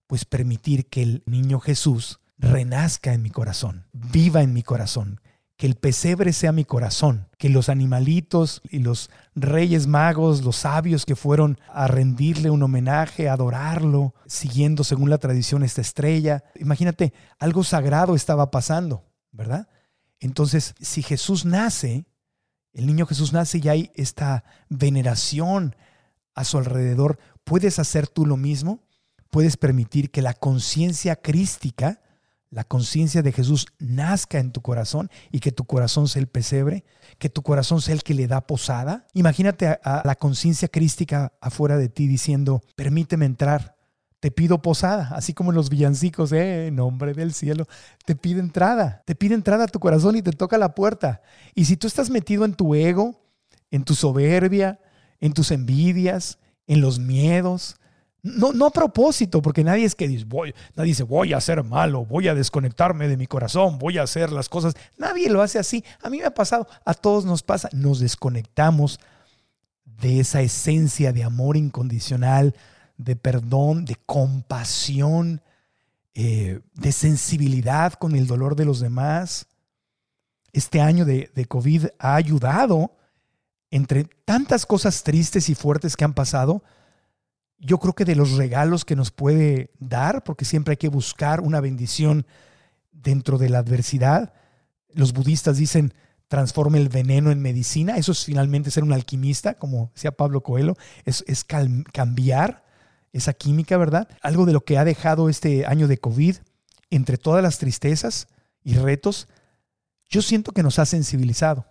Pues 0.07 0.25
permitir 0.25 0.87
que 0.87 1.03
el 1.03 1.23
niño 1.25 1.59
Jesús 1.59 2.19
renazca 2.37 3.13
en 3.13 3.21
mi 3.21 3.29
corazón, 3.29 3.85
viva 3.93 4.41
en 4.41 4.53
mi 4.53 4.63
corazón, 4.63 5.21
que 5.59 5.67
el 5.67 5.75
pesebre 5.75 6.31
sea 6.31 6.53
mi 6.53 6.63
corazón, 6.63 7.27
que 7.37 7.49
los 7.49 7.67
animalitos 7.67 8.61
y 8.69 8.79
los 8.79 9.09
reyes 9.35 9.87
magos, 9.87 10.41
los 10.41 10.55
sabios 10.55 11.05
que 11.05 11.17
fueron 11.17 11.59
a 11.67 11.85
rendirle 11.87 12.49
un 12.49 12.63
homenaje, 12.63 13.27
a 13.27 13.33
adorarlo, 13.33 14.15
siguiendo 14.25 14.85
según 14.85 15.09
la 15.09 15.17
tradición 15.17 15.63
esta 15.63 15.81
estrella. 15.81 16.45
Imagínate, 16.55 17.11
algo 17.39 17.65
sagrado 17.65 18.15
estaba 18.15 18.51
pasando, 18.51 19.03
¿verdad? 19.33 19.67
Entonces, 20.21 20.75
si 20.79 21.03
Jesús 21.03 21.43
nace, 21.43 22.05
el 22.71 22.87
niño 22.87 23.05
Jesús 23.05 23.33
nace 23.33 23.59
y 23.61 23.67
hay 23.67 23.91
esta 23.95 24.45
veneración 24.69 25.75
a 26.35 26.45
su 26.45 26.57
alrededor, 26.57 27.19
¿puedes 27.43 27.79
hacer 27.79 28.07
tú 28.07 28.25
lo 28.25 28.37
mismo? 28.37 28.87
¿Puedes 29.29 29.57
permitir 29.57 30.09
que 30.09 30.21
la 30.21 30.35
conciencia 30.35 31.17
crística 31.17 32.01
la 32.51 32.63
conciencia 32.63 33.21
de 33.21 33.31
Jesús 33.31 33.67
nazca 33.77 34.39
en 34.39 34.51
tu 34.51 34.61
corazón 34.61 35.09
y 35.31 35.39
que 35.39 35.51
tu 35.51 35.65
corazón 35.65 36.07
sea 36.07 36.21
el 36.21 36.27
pesebre, 36.27 36.83
que 37.19 37.29
tu 37.29 37.43
corazón 37.43 37.81
sea 37.81 37.93
el 37.93 38.03
que 38.03 38.15
le 38.15 38.27
da 38.27 38.41
posada. 38.41 39.05
Imagínate 39.13 39.67
a, 39.67 40.01
la 40.03 40.15
conciencia 40.15 40.67
crística 40.67 41.33
afuera 41.41 41.77
de 41.77 41.89
ti 41.89 42.07
diciendo, 42.07 42.61
permíteme 42.75 43.25
entrar, 43.25 43.75
te 44.19 44.31
pido 44.31 44.61
posada, 44.61 45.09
así 45.15 45.33
como 45.33 45.51
los 45.51 45.69
villancicos, 45.69 46.31
eh, 46.31 46.67
en 46.67 46.75
nombre 46.75 47.13
del 47.13 47.33
cielo, 47.33 47.67
te 48.05 48.15
pide 48.15 48.39
entrada, 48.39 49.03
te 49.05 49.15
pide 49.15 49.35
entrada 49.35 49.65
a 49.65 49.67
tu 49.67 49.79
corazón 49.79 50.15
y 50.15 50.21
te 50.21 50.31
toca 50.31 50.57
la 50.57 50.75
puerta. 50.75 51.21
Y 51.55 51.65
si 51.65 51.77
tú 51.77 51.87
estás 51.87 52.09
metido 52.09 52.45
en 52.45 52.53
tu 52.53 52.75
ego, 52.75 53.21
en 53.71 53.83
tu 53.83 53.95
soberbia, 53.95 54.79
en 55.19 55.33
tus 55.33 55.51
envidias, 55.51 56.39
en 56.67 56.81
los 56.81 56.99
miedos, 56.99 57.77
no, 58.21 58.51
no 58.51 58.65
a 58.65 58.71
propósito, 58.71 59.41
porque 59.41 59.63
nadie 59.63 59.85
es 59.85 59.95
que 59.95 60.07
dice, 60.07 60.25
voy, 60.25 60.53
nadie 60.75 60.89
dice, 60.89 61.03
voy 61.03 61.33
a 61.33 61.39
ser 61.39 61.63
malo, 61.63 62.05
voy 62.05 62.27
a 62.27 62.35
desconectarme 62.35 63.07
de 63.07 63.15
mi 63.15 63.27
corazón, 63.27 63.79
voy 63.79 63.97
a 63.97 64.03
hacer 64.03 64.31
las 64.31 64.49
cosas. 64.49 64.73
Nadie 64.97 65.29
lo 65.29 65.41
hace 65.41 65.57
así. 65.57 65.85
A 66.01 66.09
mí 66.09 66.17
me 66.17 66.25
ha 66.25 66.33
pasado, 66.33 66.67
a 66.83 66.93
todos 66.93 67.23
nos 67.23 67.43
pasa. 67.43 67.69
Nos 67.71 67.99
desconectamos 67.99 68.99
de 69.85 70.19
esa 70.19 70.41
esencia 70.41 71.13
de 71.13 71.23
amor 71.23 71.55
incondicional, 71.55 72.55
de 72.97 73.15
perdón, 73.15 73.85
de 73.85 73.95
compasión, 74.05 75.41
eh, 76.13 76.59
de 76.73 76.91
sensibilidad 76.91 77.93
con 77.93 78.15
el 78.15 78.27
dolor 78.27 78.57
de 78.57 78.65
los 78.65 78.81
demás. 78.81 79.47
Este 80.51 80.81
año 80.81 81.05
de, 81.05 81.31
de 81.33 81.45
COVID 81.45 81.85
ha 81.99 82.15
ayudado, 82.15 82.91
entre 83.71 84.03
tantas 84.03 84.65
cosas 84.65 85.03
tristes 85.03 85.47
y 85.47 85.55
fuertes 85.55 85.95
que 85.95 86.03
han 86.03 86.13
pasado, 86.13 86.63
yo 87.59 87.77
creo 87.77 87.93
que 87.93 88.05
de 88.05 88.15
los 88.15 88.31
regalos 88.33 88.85
que 88.85 88.95
nos 88.95 89.11
puede 89.11 89.71
dar, 89.79 90.23
porque 90.23 90.45
siempre 90.45 90.73
hay 90.73 90.77
que 90.77 90.87
buscar 90.87 91.41
una 91.41 91.59
bendición 91.59 92.25
dentro 92.91 93.37
de 93.37 93.49
la 93.49 93.59
adversidad. 93.59 94.33
Los 94.93 95.13
budistas 95.13 95.57
dicen, 95.57 95.93
transforme 96.29 96.77
el 96.77 96.89
veneno 96.89 97.31
en 97.31 97.41
medicina. 97.41 97.97
Eso 97.97 98.13
es 98.13 98.23
finalmente 98.23 98.71
ser 98.71 98.83
un 98.83 98.93
alquimista, 98.93 99.55
como 99.55 99.91
decía 99.93 100.11
Pablo 100.11 100.41
Coelho, 100.41 100.77
es, 101.03 101.23
es 101.27 101.43
cambiar 101.43 102.63
esa 103.11 103.33
química, 103.33 103.77
¿verdad? 103.77 104.07
Algo 104.21 104.45
de 104.45 104.53
lo 104.53 104.61
que 104.61 104.77
ha 104.77 104.85
dejado 104.85 105.27
este 105.27 105.65
año 105.65 105.87
de 105.87 105.97
COVID, 105.97 106.37
entre 106.91 107.17
todas 107.17 107.43
las 107.43 107.57
tristezas 107.57 108.27
y 108.63 108.75
retos, 108.75 109.27
yo 110.09 110.21
siento 110.21 110.53
que 110.53 110.63
nos 110.63 110.79
ha 110.79 110.85
sensibilizado. 110.85 111.65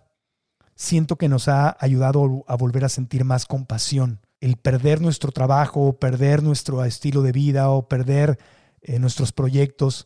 Siento 0.75 1.17
que 1.17 1.27
nos 1.27 1.47
ha 1.47 1.75
ayudado 1.79 2.45
a 2.47 2.55
volver 2.55 2.85
a 2.85 2.89
sentir 2.89 3.25
más 3.25 3.45
compasión 3.45 4.19
el 4.39 4.55
perder 4.57 5.01
nuestro 5.01 5.31
trabajo, 5.31 5.93
perder 5.93 6.43
nuestro 6.43 6.83
estilo 6.85 7.21
de 7.21 7.31
vida 7.31 7.69
o 7.69 7.87
perder 7.87 8.39
eh, 8.81 8.99
nuestros 8.99 9.31
proyectos, 9.31 10.05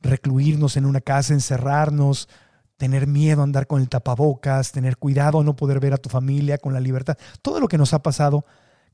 recluirnos 0.00 0.76
en 0.76 0.86
una 0.86 1.00
casa, 1.00 1.34
encerrarnos, 1.34 2.28
tener 2.76 3.06
miedo 3.06 3.40
a 3.40 3.44
andar 3.44 3.66
con 3.66 3.80
el 3.80 3.88
tapabocas, 3.88 4.72
tener 4.72 4.96
cuidado 4.96 5.40
a 5.40 5.44
no 5.44 5.56
poder 5.56 5.80
ver 5.80 5.92
a 5.92 5.98
tu 5.98 6.08
familia 6.08 6.58
con 6.58 6.72
la 6.72 6.80
libertad. 6.80 7.16
Todo 7.42 7.60
lo 7.60 7.68
que 7.68 7.78
nos 7.78 7.92
ha 7.94 8.02
pasado 8.02 8.44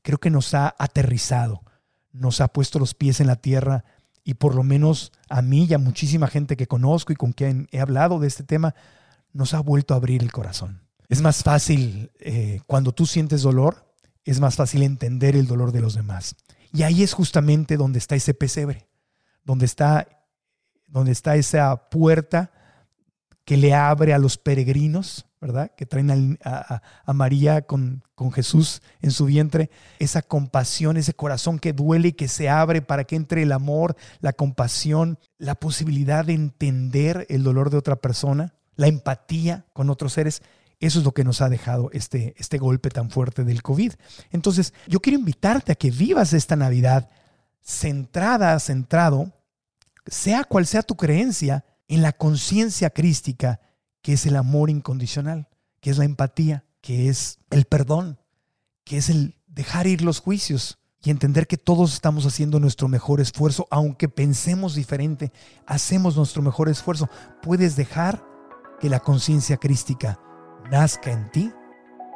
creo 0.01 0.19
que 0.19 0.29
nos 0.29 0.53
ha 0.53 0.75
aterrizado, 0.77 1.61
nos 2.11 2.41
ha 2.41 2.49
puesto 2.49 2.79
los 2.79 2.93
pies 2.93 3.19
en 3.19 3.27
la 3.27 3.35
tierra 3.37 3.85
y 4.23 4.35
por 4.35 4.55
lo 4.55 4.63
menos 4.63 5.11
a 5.29 5.41
mí 5.41 5.65
y 5.65 5.73
a 5.73 5.79
muchísima 5.79 6.27
gente 6.27 6.57
que 6.57 6.67
conozco 6.67 7.13
y 7.13 7.15
con 7.15 7.31
quien 7.31 7.67
he 7.71 7.79
hablado 7.79 8.19
de 8.19 8.27
este 8.27 8.43
tema, 8.43 8.75
nos 9.33 9.53
ha 9.53 9.61
vuelto 9.61 9.93
a 9.93 9.97
abrir 9.97 10.21
el 10.21 10.31
corazón. 10.31 10.81
Es 11.07 11.21
más 11.21 11.43
fácil 11.43 12.11
eh, 12.19 12.61
cuando 12.67 12.93
tú 12.93 13.05
sientes 13.05 13.41
dolor, 13.41 13.90
es 14.25 14.39
más 14.39 14.55
fácil 14.55 14.83
entender 14.83 15.35
el 15.35 15.47
dolor 15.47 15.71
de 15.71 15.81
los 15.81 15.95
demás. 15.95 16.35
Y 16.73 16.83
ahí 16.83 17.03
es 17.03 17.13
justamente 17.13 17.77
donde 17.77 17.99
está 17.99 18.15
ese 18.15 18.33
pesebre, 18.33 18.87
donde 19.43 19.65
está, 19.65 20.07
donde 20.87 21.11
está 21.11 21.35
esa 21.35 21.89
puerta 21.89 22.51
que 23.43 23.57
le 23.57 23.73
abre 23.73 24.13
a 24.13 24.19
los 24.19 24.37
peregrinos, 24.37 25.25
¿verdad? 25.41 25.71
Que 25.75 25.85
traen 25.85 26.39
a, 26.43 27.13
María 27.13 27.63
con, 27.63 28.03
con, 28.15 28.31
Jesús 28.31 28.81
en 29.01 29.11
su 29.11 29.25
vientre, 29.25 29.71
esa 29.99 30.21
compasión, 30.21 30.95
ese 30.95 31.13
corazón 31.13 31.59
que 31.59 31.73
duele 31.73 32.09
y 32.09 32.13
que 32.13 32.27
se 32.27 32.47
abre 32.47 32.81
para 32.81 33.03
que 33.03 33.15
entre 33.15 33.41
el 33.41 33.51
amor, 33.51 33.95
la 34.19 34.33
compasión, 34.33 35.17
la 35.37 35.55
posibilidad 35.55 36.23
de 36.23 36.33
entender 36.33 37.25
el 37.29 37.43
dolor 37.43 37.71
de 37.71 37.77
otra 37.77 37.95
persona, 37.95 38.53
la 38.75 38.87
empatía 38.87 39.65
con 39.73 39.89
otros 39.89 40.13
seres. 40.13 40.43
Eso 40.81 40.97
es 40.97 41.05
lo 41.05 41.11
que 41.13 41.23
nos 41.23 41.41
ha 41.41 41.47
dejado 41.47 41.91
este, 41.93 42.33
este 42.37 42.57
golpe 42.57 42.89
tan 42.89 43.11
fuerte 43.11 43.43
del 43.43 43.61
COVID. 43.61 43.93
Entonces, 44.31 44.73
yo 44.87 44.99
quiero 44.99 45.19
invitarte 45.19 45.71
a 45.71 45.75
que 45.75 45.91
vivas 45.91 46.33
esta 46.33 46.55
Navidad 46.55 47.07
centrada, 47.61 48.59
centrado, 48.59 49.31
sea 50.07 50.43
cual 50.43 50.65
sea 50.65 50.81
tu 50.81 50.97
creencia, 50.97 51.63
en 51.87 52.01
la 52.01 52.13
conciencia 52.13 52.89
crística, 52.89 53.59
que 54.01 54.13
es 54.13 54.25
el 54.25 54.35
amor 54.35 54.71
incondicional, 54.71 55.49
que 55.81 55.91
es 55.91 55.99
la 55.99 56.05
empatía, 56.05 56.65
que 56.81 57.09
es 57.09 57.37
el 57.51 57.65
perdón, 57.65 58.17
que 58.83 58.97
es 58.97 59.09
el 59.09 59.35
dejar 59.47 59.85
ir 59.85 60.01
los 60.01 60.19
juicios 60.19 60.79
y 61.03 61.11
entender 61.11 61.45
que 61.45 61.57
todos 61.57 61.93
estamos 61.93 62.25
haciendo 62.25 62.59
nuestro 62.59 62.87
mejor 62.87 63.21
esfuerzo, 63.21 63.67
aunque 63.69 64.09
pensemos 64.09 64.73
diferente, 64.73 65.31
hacemos 65.67 66.15
nuestro 66.15 66.41
mejor 66.41 66.69
esfuerzo. 66.69 67.07
Puedes 67.43 67.75
dejar 67.75 68.25
que 68.79 68.89
la 68.89 68.99
conciencia 68.99 69.57
crística 69.57 70.19
nazca 70.71 71.11
en 71.11 71.29
ti 71.29 71.51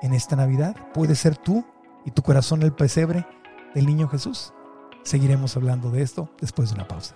en 0.02 0.14
esta 0.14 0.36
Navidad. 0.36 0.76
Puede 0.94 1.14
ser 1.14 1.38
tú 1.38 1.64
y 2.06 2.12
tu 2.12 2.24
corazón 2.24 2.64
el 2.64 2.74
pesebre 2.74 3.28
del 3.76 3.86
niño 3.86 4.08
Jesús. 4.08 4.54
Seguiremos 5.04 5.56
hablando 5.56 5.92
de 5.92 6.02
esto 6.02 6.30
después 6.40 6.70
de 6.70 6.76
una 6.76 6.88
pausa. 6.88 7.16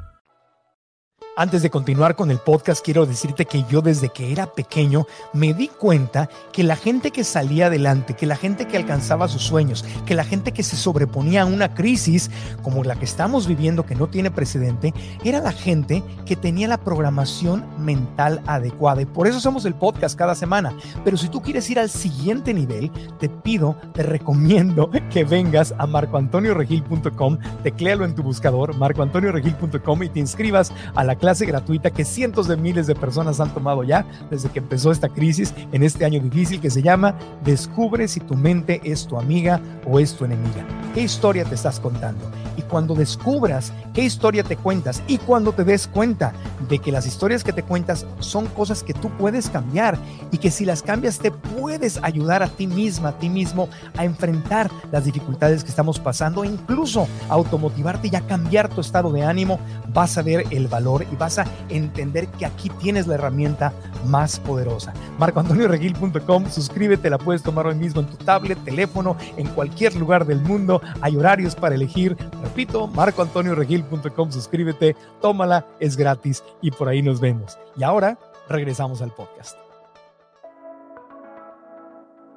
Antes 1.37 1.61
de 1.61 1.69
continuar 1.69 2.17
con 2.17 2.29
el 2.29 2.39
podcast, 2.39 2.83
quiero 2.83 3.05
decirte 3.05 3.45
que 3.45 3.63
yo 3.69 3.81
desde 3.81 4.09
que 4.09 4.33
era 4.33 4.47
pequeño 4.47 5.05
me 5.31 5.53
di 5.53 5.69
cuenta 5.69 6.29
que 6.51 6.61
la 6.61 6.75
gente 6.75 7.11
que 7.11 7.23
salía 7.23 7.67
adelante, 7.67 8.15
que 8.15 8.25
la 8.25 8.35
gente 8.35 8.67
que 8.67 8.75
alcanzaba 8.75 9.29
sus 9.29 9.41
sueños, 9.41 9.85
que 10.05 10.13
la 10.13 10.25
gente 10.25 10.51
que 10.51 10.61
se 10.61 10.75
sobreponía 10.75 11.43
a 11.43 11.45
una 11.45 11.73
crisis 11.73 12.29
como 12.61 12.83
la 12.83 12.97
que 12.97 13.05
estamos 13.05 13.47
viviendo, 13.47 13.85
que 13.85 13.95
no 13.95 14.07
tiene 14.07 14.29
precedente, 14.29 14.93
era 15.23 15.39
la 15.39 15.53
gente 15.53 16.03
que 16.25 16.35
tenía 16.35 16.67
la 16.67 16.83
programación 16.83 17.63
mental 17.79 18.41
adecuada. 18.45 19.01
Y 19.01 19.05
por 19.05 19.25
eso 19.25 19.37
hacemos 19.37 19.63
el 19.63 19.75
podcast 19.75 20.17
cada 20.17 20.35
semana. 20.35 20.73
Pero 21.05 21.15
si 21.15 21.29
tú 21.29 21.41
quieres 21.41 21.69
ir 21.69 21.79
al 21.79 21.89
siguiente 21.89 22.53
nivel, 22.53 22.91
te 23.19 23.29
pido, 23.29 23.77
te 23.93 24.03
recomiendo 24.03 24.91
que 25.09 25.23
vengas 25.23 25.73
a 25.77 25.87
marcoantonioregil.com, 25.87 27.37
tecléalo 27.63 28.03
en 28.03 28.15
tu 28.15 28.21
buscador, 28.21 28.75
marcoantonioregil.com 28.75 30.03
y 30.03 30.09
te 30.09 30.19
inscribas 30.19 30.73
a 30.93 31.05
la 31.05 31.20
clase 31.21 31.45
gratuita 31.45 31.91
que 31.91 32.03
cientos 32.03 32.47
de 32.47 32.57
miles 32.57 32.87
de 32.87 32.95
personas 32.95 33.39
han 33.39 33.53
tomado 33.53 33.83
ya 33.83 34.05
desde 34.29 34.49
que 34.49 34.59
empezó 34.59 34.91
esta 34.91 35.07
crisis 35.07 35.53
en 35.71 35.83
este 35.83 36.03
año 36.03 36.19
difícil 36.19 36.59
que 36.59 36.71
se 36.71 36.81
llama 36.81 37.15
Descubre 37.45 38.07
si 38.07 38.19
tu 38.19 38.35
mente 38.35 38.81
es 38.83 39.07
tu 39.07 39.17
amiga 39.17 39.61
o 39.85 39.99
es 39.99 40.13
tu 40.15 40.25
enemiga. 40.25 40.65
¿Qué 40.93 41.01
historia 41.01 41.45
te 41.45 41.55
estás 41.55 41.79
contando? 41.79 42.29
Y 42.61 42.63
cuando 42.63 42.93
descubras 42.93 43.73
qué 43.93 44.03
historia 44.03 44.43
te 44.43 44.55
cuentas 44.55 45.01
y 45.07 45.17
cuando 45.17 45.51
te 45.51 45.63
des 45.63 45.87
cuenta 45.87 46.31
de 46.69 46.77
que 46.77 46.91
las 46.91 47.07
historias 47.07 47.43
que 47.43 47.53
te 47.53 47.63
cuentas 47.63 48.05
son 48.19 48.45
cosas 48.45 48.83
que 48.83 48.93
tú 48.93 49.09
puedes 49.17 49.49
cambiar 49.49 49.97
y 50.31 50.37
que 50.37 50.51
si 50.51 50.63
las 50.63 50.83
cambias 50.83 51.17
te 51.17 51.31
puedes 51.31 51.99
ayudar 52.03 52.43
a 52.43 52.47
ti 52.47 52.67
misma, 52.67 53.09
a 53.09 53.17
ti 53.17 53.29
mismo 53.29 53.67
a 53.97 54.05
enfrentar 54.05 54.69
las 54.91 55.05
dificultades 55.05 55.63
que 55.63 55.71
estamos 55.71 55.99
pasando 55.99 56.43
e 56.43 56.47
incluso 56.47 57.07
automotivarte 57.29 58.09
y 58.11 58.15
a 58.15 58.21
cambiar 58.21 58.69
tu 58.69 58.81
estado 58.81 59.11
de 59.11 59.23
ánimo, 59.23 59.59
vas 59.91 60.17
a 60.19 60.21
ver 60.21 60.45
el 60.51 60.67
valor 60.67 61.05
y 61.11 61.15
vas 61.15 61.39
a 61.39 61.45
entender 61.69 62.27
que 62.27 62.45
aquí 62.45 62.69
tienes 62.79 63.07
la 63.07 63.15
herramienta 63.15 63.73
más 64.05 64.39
poderosa. 64.39 64.93
MarcoAntonioRegil.com, 65.17 66.49
suscríbete, 66.49 67.09
la 67.09 67.17
puedes 67.17 67.41
tomar 67.41 67.67
hoy 67.67 67.75
mismo 67.75 68.01
en 68.01 68.07
tu 68.07 68.17
tablet, 68.17 68.63
teléfono, 68.63 69.15
en 69.37 69.47
cualquier 69.47 69.95
lugar 69.95 70.25
del 70.25 70.41
mundo. 70.41 70.81
Hay 71.01 71.15
horarios 71.15 71.55
para 71.55 71.75
elegir. 71.75 72.17
Repito, 72.51 72.85
MarcoAntonioRegil.com, 72.85 74.29
suscríbete, 74.29 74.93
tómala, 75.21 75.65
es 75.79 75.95
gratis 75.95 76.43
y 76.61 76.69
por 76.69 76.89
ahí 76.89 77.01
nos 77.01 77.21
vemos. 77.21 77.57
Y 77.77 77.83
ahora 77.83 78.19
regresamos 78.49 79.01
al 79.01 79.11
podcast. 79.11 79.57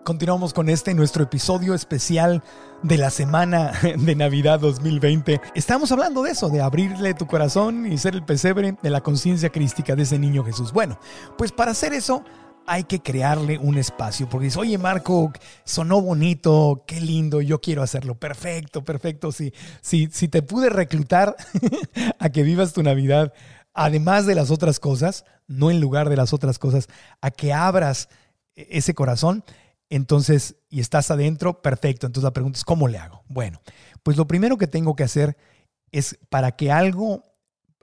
Continuamos 0.04 0.54
con 0.54 0.68
este 0.68 0.94
nuestro 0.94 1.24
episodio 1.24 1.74
especial 1.74 2.44
de 2.84 2.96
la 2.96 3.10
semana 3.10 3.72
de 3.98 4.14
Navidad 4.14 4.60
2020. 4.60 5.40
Estamos 5.56 5.90
hablando 5.90 6.22
de 6.22 6.30
eso, 6.30 6.48
de 6.48 6.60
abrirle 6.60 7.14
tu 7.14 7.26
corazón 7.26 7.90
y 7.90 7.98
ser 7.98 8.14
el 8.14 8.22
pesebre 8.22 8.76
de 8.80 8.90
la 8.90 9.00
conciencia 9.00 9.48
crística 9.48 9.96
de 9.96 10.04
ese 10.04 10.20
niño 10.20 10.44
Jesús. 10.44 10.72
Bueno, 10.72 10.96
pues 11.36 11.50
para 11.50 11.72
hacer 11.72 11.92
eso 11.92 12.22
hay 12.66 12.84
que 12.84 13.00
crearle 13.00 13.58
un 13.58 13.76
espacio, 13.76 14.28
porque 14.28 14.46
dices, 14.46 14.58
oye 14.58 14.78
Marco, 14.78 15.32
sonó 15.64 16.00
bonito, 16.00 16.84
qué 16.86 17.00
lindo, 17.00 17.40
yo 17.40 17.60
quiero 17.60 17.82
hacerlo, 17.82 18.14
perfecto, 18.14 18.84
perfecto, 18.84 19.32
sí, 19.32 19.52
sí, 19.82 20.08
si 20.12 20.28
te 20.28 20.42
pude 20.42 20.70
reclutar 20.70 21.36
a 22.18 22.28
que 22.30 22.42
vivas 22.42 22.72
tu 22.72 22.82
Navidad, 22.82 23.32
además 23.74 24.26
de 24.26 24.34
las 24.34 24.50
otras 24.50 24.80
cosas, 24.80 25.24
no 25.46 25.70
en 25.70 25.80
lugar 25.80 26.08
de 26.08 26.16
las 26.16 26.32
otras 26.32 26.58
cosas, 26.58 26.88
a 27.20 27.30
que 27.30 27.52
abras 27.52 28.08
ese 28.54 28.94
corazón, 28.94 29.44
entonces, 29.90 30.56
y 30.70 30.80
estás 30.80 31.10
adentro, 31.10 31.60
perfecto. 31.62 32.06
Entonces 32.06 32.24
la 32.24 32.32
pregunta 32.32 32.58
es, 32.58 32.64
¿cómo 32.64 32.88
le 32.88 32.98
hago? 32.98 33.22
Bueno, 33.28 33.60
pues 34.02 34.16
lo 34.16 34.26
primero 34.26 34.56
que 34.56 34.66
tengo 34.66 34.96
que 34.96 35.04
hacer 35.04 35.36
es 35.92 36.18
para 36.30 36.52
que 36.52 36.72
algo, 36.72 37.22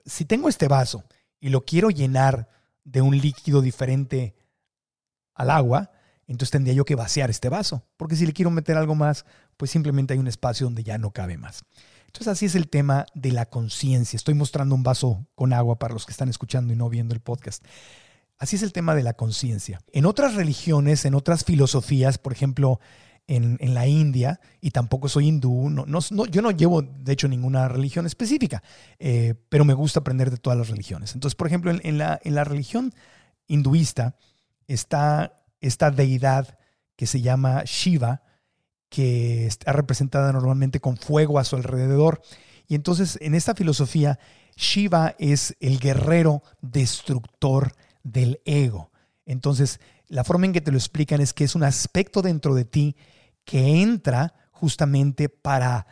si 0.06 0.26
tengo 0.26 0.50
este 0.50 0.68
vaso 0.68 1.04
y 1.40 1.50
lo 1.50 1.62
quiero 1.62 1.90
llenar 1.90 2.50
de 2.84 3.02
un 3.02 3.18
líquido 3.18 3.62
diferente 3.62 4.36
al 5.42 5.50
agua, 5.50 5.92
entonces 6.28 6.52
tendría 6.52 6.74
yo 6.74 6.86
que 6.86 6.96
vaciar 6.96 7.30
este 7.30 7.50
vaso, 7.50 7.84
porque 7.98 8.16
si 8.16 8.26
le 8.26 8.34
quiero 8.34 8.52
meter 8.52 8.78
algo 8.78 8.96
más, 8.96 9.26
pues 9.58 9.72
simplemente 9.72 10.14
hay 10.14 10.20
un 10.20 10.28
espacio 10.28 10.66
donde 10.66 10.84
ya 10.84 10.98
no 10.98 11.12
cabe 11.12 11.38
más. 11.38 11.64
Entonces 12.08 12.28
así 12.28 12.46
es 12.46 12.56
el 12.56 12.68
tema 12.68 13.06
de 13.16 13.32
la 13.32 13.46
conciencia. 13.46 14.18
Estoy 14.18 14.34
mostrando 14.34 14.76
un 14.76 14.84
vaso 14.84 15.26
con 15.36 15.54
agua 15.54 15.80
para 15.80 15.94
los 15.94 16.06
que 16.06 16.12
están 16.12 16.30
escuchando 16.30 16.74
y 16.74 16.76
no 16.76 16.90
viendo 16.90 17.14
el 17.14 17.22
podcast. 17.22 17.66
Así 18.38 18.56
es 18.56 18.64
el 18.64 18.74
tema 18.74 18.96
de 18.96 19.04
la 19.04 19.14
conciencia. 19.14 19.82
En 19.94 20.06
otras 20.06 20.36
religiones, 20.36 21.06
en 21.06 21.16
otras 21.16 21.46
filosofías, 21.46 22.18
por 22.18 22.34
ejemplo, 22.34 22.80
en, 23.28 23.74
la 23.74 23.88
India, 23.88 24.42
y 24.60 24.72
tampoco 24.72 25.08
soy 25.08 25.28
hindú, 25.28 25.70
no, 25.70 25.86
no, 25.86 26.26
yo 26.26 26.42
no 26.42 26.52
llevo, 26.52 26.82
de 26.82 27.14
hecho, 27.14 27.30
ninguna 27.30 27.70
religión 27.70 28.06
específica, 28.06 28.62
eh, 29.00 29.36
pero 29.48 29.64
me 29.64 29.74
gusta 29.74 30.02
aprender 30.02 30.32
de 30.32 30.38
todas 30.38 30.60
las 30.60 30.70
religiones. 30.70 31.14
Entonces, 31.14 31.36
por 31.36 31.48
ejemplo, 31.48 31.72
en, 31.72 31.98
la, 31.98 32.20
en 32.24 32.36
la 32.36 32.44
religión 32.44 32.94
hinduista 33.48 34.18
está 34.74 35.44
esta 35.60 35.92
deidad 35.92 36.58
que 36.96 37.08
se 37.08 37.22
llama 37.22 37.64
Shiva, 37.66 38.24
que 38.90 39.48
está 39.48 39.74
representada 39.74 40.32
normalmente 40.34 40.80
con 40.80 40.98
fuego 40.98 41.40
a 41.40 41.44
su 41.44 41.56
alrededor. 41.56 42.22
Y 42.68 42.76
entonces, 42.76 43.18
en 43.22 43.36
esta 43.36 43.56
filosofía, 43.56 44.20
Shiva 44.56 45.16
es 45.18 45.56
el 45.60 45.80
guerrero 45.80 46.44
destructor 46.62 47.74
del 48.04 48.42
ego. 48.46 48.92
Entonces, 49.26 49.80
la 50.08 50.24
forma 50.24 50.46
en 50.46 50.54
que 50.54 50.62
te 50.62 50.72
lo 50.72 50.78
explican 50.78 51.22
es 51.22 51.34
que 51.34 51.46
es 51.46 51.56
un 51.56 51.64
aspecto 51.64 52.22
dentro 52.22 52.54
de 52.54 52.66
ti 52.66 52.96
que 53.46 53.82
entra 53.82 54.34
justamente 54.52 55.30
para 55.30 55.88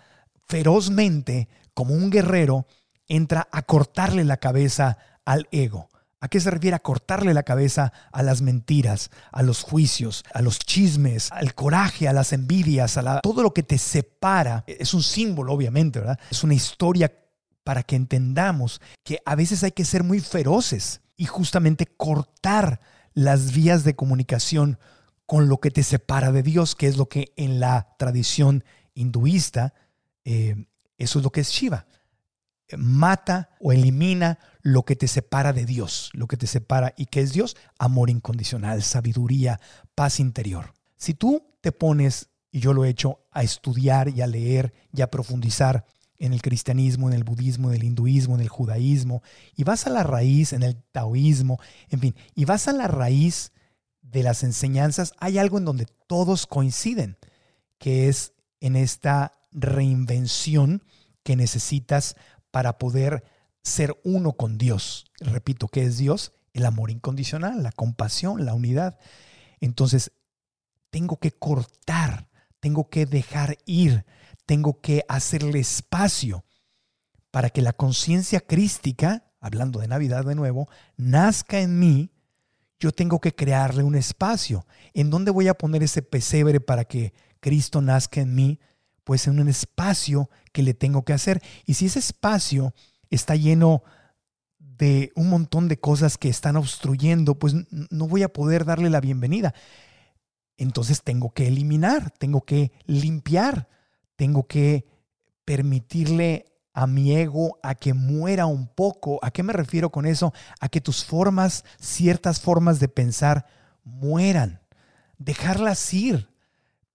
ferozmente, 0.48 1.48
como 1.74 1.94
un 1.94 2.10
guerrero, 2.10 2.68
entra 3.08 3.48
a 3.52 3.62
cortarle 3.62 4.26
la 4.26 4.38
cabeza 4.38 4.98
al 5.26 5.48
ego. 5.52 5.90
¿A 6.22 6.28
qué 6.28 6.40
se 6.42 6.52
refiere 6.52 6.76
a 6.76 6.84
cortarle 6.84 7.34
la 7.34 7.44
cabeza 7.44 7.94
a 8.12 8.24
las 8.24 8.42
mentiras, 8.42 9.10
a 9.32 9.42
los 9.42 9.64
juicios, 9.64 10.26
a 10.34 10.42
los 10.42 10.60
chismes, 10.60 11.32
al 11.32 11.56
coraje, 11.56 12.10
a 12.10 12.14
las 12.14 12.34
envidias, 12.34 12.98
a 12.98 13.22
todo 13.22 13.42
lo 13.42 13.54
que 13.54 13.64
te 13.64 13.78
separa? 13.78 14.66
Es 14.68 14.94
un 14.94 15.02
símbolo, 15.02 15.54
obviamente, 15.54 16.00
¿verdad? 16.00 16.20
Es 16.30 16.44
una 16.44 16.56
historia 16.56 17.14
para 17.64 17.84
que 17.84 17.96
entendamos 17.96 18.82
que 19.04 19.20
a 19.26 19.36
veces 19.36 19.64
hay 19.64 19.72
que 19.72 19.86
ser 19.86 20.04
muy 20.04 20.20
feroces 20.20 21.02
y 21.16 21.26
justamente 21.26 21.86
cortar 21.86 22.82
las 23.14 23.54
vías 23.54 23.84
de 23.84 23.96
comunicación 23.96 24.78
con 25.26 25.48
lo 25.48 25.60
que 25.60 25.72
te 25.72 25.84
separa 25.84 26.32
de 26.32 26.44
Dios, 26.44 26.76
que 26.76 26.88
es 26.88 26.98
lo 26.98 27.08
que 27.08 27.34
en 27.36 27.60
la 27.60 27.96
tradición 27.98 28.64
hinduista, 28.94 29.74
eh, 30.26 30.66
eso 30.98 31.20
es 31.20 31.24
lo 31.24 31.32
que 31.32 31.42
es 31.42 31.50
Shiva. 31.50 31.86
Mata 32.78 33.50
o 33.60 33.72
elimina 33.72 34.40
lo 34.62 34.84
que 34.84 34.96
te 34.96 35.08
separa 35.08 35.54
de 35.54 35.66
Dios, 35.66 36.10
lo 36.14 36.28
que 36.28 36.38
te 36.38 36.48
separa. 36.48 36.94
¿Y 36.98 37.06
qué 37.06 37.22
es 37.22 37.34
Dios? 37.34 37.56
Amor 37.78 38.10
incondicional, 38.10 38.84
sabiduría, 38.84 39.60
paz 39.96 40.20
interior. 40.20 40.74
Si 40.98 41.14
tú 41.14 41.44
te 41.62 41.72
pones, 41.72 42.30
y 42.52 42.60
yo 42.60 42.74
lo 42.74 42.86
he 42.86 42.90
hecho, 42.90 43.22
a 43.32 43.44
estudiar 43.44 44.10
y 44.10 44.22
a 44.22 44.28
leer 44.28 44.74
y 44.94 45.02
a 45.02 45.10
profundizar 45.12 45.86
en 46.18 46.34
el 46.34 46.42
cristianismo, 46.42 47.08
en 47.08 47.16
el 47.16 47.24
budismo, 47.24 47.70
en 47.70 47.78
el 47.78 47.84
hinduismo, 47.84 48.36
en 48.36 48.42
el 48.42 48.50
judaísmo, 48.50 49.24
y 49.56 49.64
vas 49.64 49.88
a 49.88 49.90
la 49.90 50.04
raíz, 50.04 50.54
en 50.54 50.64
el 50.64 50.76
taoísmo, 50.92 51.60
en 51.90 52.00
fin, 52.02 52.16
y 52.36 52.46
vas 52.46 52.68
a 52.68 52.74
la 52.74 52.88
raíz 52.88 53.54
de 54.02 54.24
las 54.24 54.44
enseñanzas, 54.44 55.14
hay 55.20 55.38
algo 55.38 55.58
en 55.58 55.66
donde 55.66 55.88
todos 56.08 56.46
coinciden, 56.46 57.18
que 57.78 58.10
es 58.10 58.34
en 58.60 58.76
esta 58.76 59.40
reinvención 59.52 60.84
que 61.24 61.36
necesitas 61.36 62.16
para 62.52 62.78
poder 62.78 63.24
ser 63.62 64.00
uno 64.04 64.34
con 64.34 64.58
Dios. 64.58 65.06
Repito, 65.20 65.68
¿qué 65.68 65.84
es 65.84 65.98
Dios? 65.98 66.34
El 66.54 66.66
amor 66.66 66.92
incondicional, 66.92 67.64
la 67.64 67.72
compasión, 67.72 68.46
la 68.46 68.54
unidad. 68.54 68.98
Entonces, 69.60 70.12
tengo 70.90 71.18
que 71.18 71.32
cortar, 71.32 72.30
tengo 72.60 72.90
que 72.90 73.06
dejar 73.06 73.58
ir, 73.66 74.06
tengo 74.46 74.82
que 74.82 75.06
hacerle 75.08 75.60
espacio 75.60 76.44
para 77.32 77.50
que 77.50 77.62
la 77.62 77.74
conciencia 77.74 78.40
crística, 78.42 79.32
hablando 79.40 79.80
de 79.80 79.88
Navidad 79.88 80.26
de 80.26 80.36
nuevo, 80.36 80.68
nazca 80.98 81.60
en 81.60 81.80
mí, 81.80 82.12
yo 82.80 82.92
tengo 82.92 83.20
que 83.20 83.36
crearle 83.36 83.84
un 83.84 83.96
espacio. 83.96 84.66
¿En 84.94 85.10
dónde 85.10 85.32
voy 85.32 85.48
a 85.48 85.54
poner 85.54 85.84
ese 85.84 86.02
pesebre 86.02 86.60
para 86.60 86.86
que 86.86 87.14
Cristo 87.40 87.82
nazca 87.82 88.22
en 88.22 88.34
mí? 88.34 88.60
Pues 89.10 89.26
en 89.26 89.40
un 89.40 89.50
espacio 89.50 90.30
que 90.54 90.62
le 90.62 90.76
tengo 90.76 91.04
que 91.04 91.14
hacer. 91.14 91.42
Y 91.66 91.74
si 91.74 91.88
ese 91.88 91.98
espacio 91.98 92.76
está 93.10 93.36
lleno 93.36 93.82
de 94.60 95.12
un 95.16 95.32
montón 95.32 95.68
de 95.68 95.80
cosas 95.80 96.20
que 96.20 96.30
están 96.30 96.58
obstruyendo, 96.58 97.34
pues 97.34 97.56
no 97.72 98.08
voy 98.08 98.22
a 98.22 98.32
poder 98.32 98.66
darle 98.66 98.92
la 98.92 99.02
bienvenida. 99.02 99.56
Entonces 100.58 101.02
tengo 101.02 101.34
que 101.34 101.48
eliminar, 101.48 102.12
tengo 102.20 102.42
que 102.42 102.72
limpiar 102.86 103.68
tengo 104.20 104.48
que 104.48 104.86
permitirle 105.46 106.44
a 106.74 106.88
mi 106.88 107.16
ego 107.16 107.58
a 107.64 107.74
que 107.74 107.94
muera 107.94 108.48
un 108.48 108.68
poco. 108.68 109.18
¿A 109.22 109.32
qué 109.32 109.44
me 109.44 109.54
refiero 109.54 109.92
con 109.92 110.06
eso? 110.06 110.34
A 110.60 110.68
que 110.68 110.82
tus 110.82 111.06
formas, 111.06 111.64
ciertas 111.80 112.42
formas 112.42 112.82
de 112.82 112.90
pensar 112.90 113.46
mueran. 113.86 114.60
Dejarlas 115.18 115.94
ir. 115.94 116.28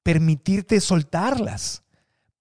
Permitirte 0.02 0.80
soltarlas. 0.80 1.83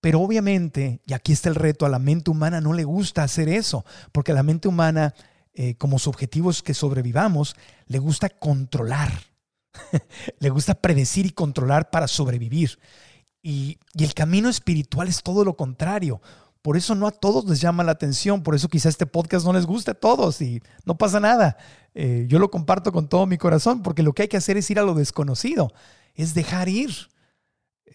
Pero 0.04 0.20
obviamente, 0.20 1.00
y 1.06 1.14
aquí 1.14 1.32
está 1.32 1.48
el 1.48 1.56
reto, 1.56 1.86
a 1.86 1.90
la 1.90 1.98
mente 1.98 2.30
humana 2.30 2.60
no 2.60 2.74
le 2.74 2.84
gusta 2.84 3.24
hacer 3.24 3.48
eso, 3.48 3.86
porque 4.12 4.34
a 4.34 4.36
la 4.36 4.44
mente 4.44 4.68
humana, 4.68 5.14
eh, 5.54 5.76
como 5.76 5.98
su 5.98 6.10
objetivo 6.10 6.52
es 6.52 6.62
que 6.62 6.74
sobrevivamos, 6.74 7.56
le 7.88 8.00
gusta 8.00 8.28
controlar. 8.28 9.14
le 10.40 10.50
gusta 10.50 10.74
predecir 10.74 11.26
y 11.26 11.30
controlar 11.30 11.90
para 11.90 12.10
sobrevivir. 12.10 12.80
Y, 13.42 13.78
el 13.98 14.14
camino 14.14 14.50
espiritual 14.50 15.08
es 15.08 15.24
todo 15.24 15.46
lo 15.46 15.56
contrario. 15.56 16.22
Por 16.62 16.76
eso 16.76 16.96
no 16.96 17.08
a 17.08 17.12
todos 17.12 17.46
les 17.46 17.62
llama 17.62 17.86
la 17.86 17.94
atención, 17.94 18.44
por 18.44 18.56
eso 18.56 18.68
quizá 18.68 18.90
este 18.90 19.06
podcast 19.06 19.46
no 19.46 19.54
les 19.54 19.66
guste 19.66 19.92
a 19.92 19.94
todos 19.94 20.42
y 20.42 20.62
no 20.84 20.98
pasa 20.98 21.22
nada. 21.22 21.56
Eh, 21.94 22.26
yo 22.28 22.40
lo 22.40 22.52
comparto 22.52 22.92
con 22.92 23.08
todo 23.08 23.26
mi 23.26 23.38
corazón 23.38 23.82
porque 23.82 24.04
lo 24.04 24.12
que 24.12 24.24
hay 24.24 24.28
que 24.28 24.36
hacer 24.36 24.58
es 24.58 24.70
ir 24.70 24.80
a 24.80 24.84
lo 24.84 24.96
desconocido, 24.96 25.72
es 26.14 26.34
dejar 26.34 26.68
ir. 26.68 26.92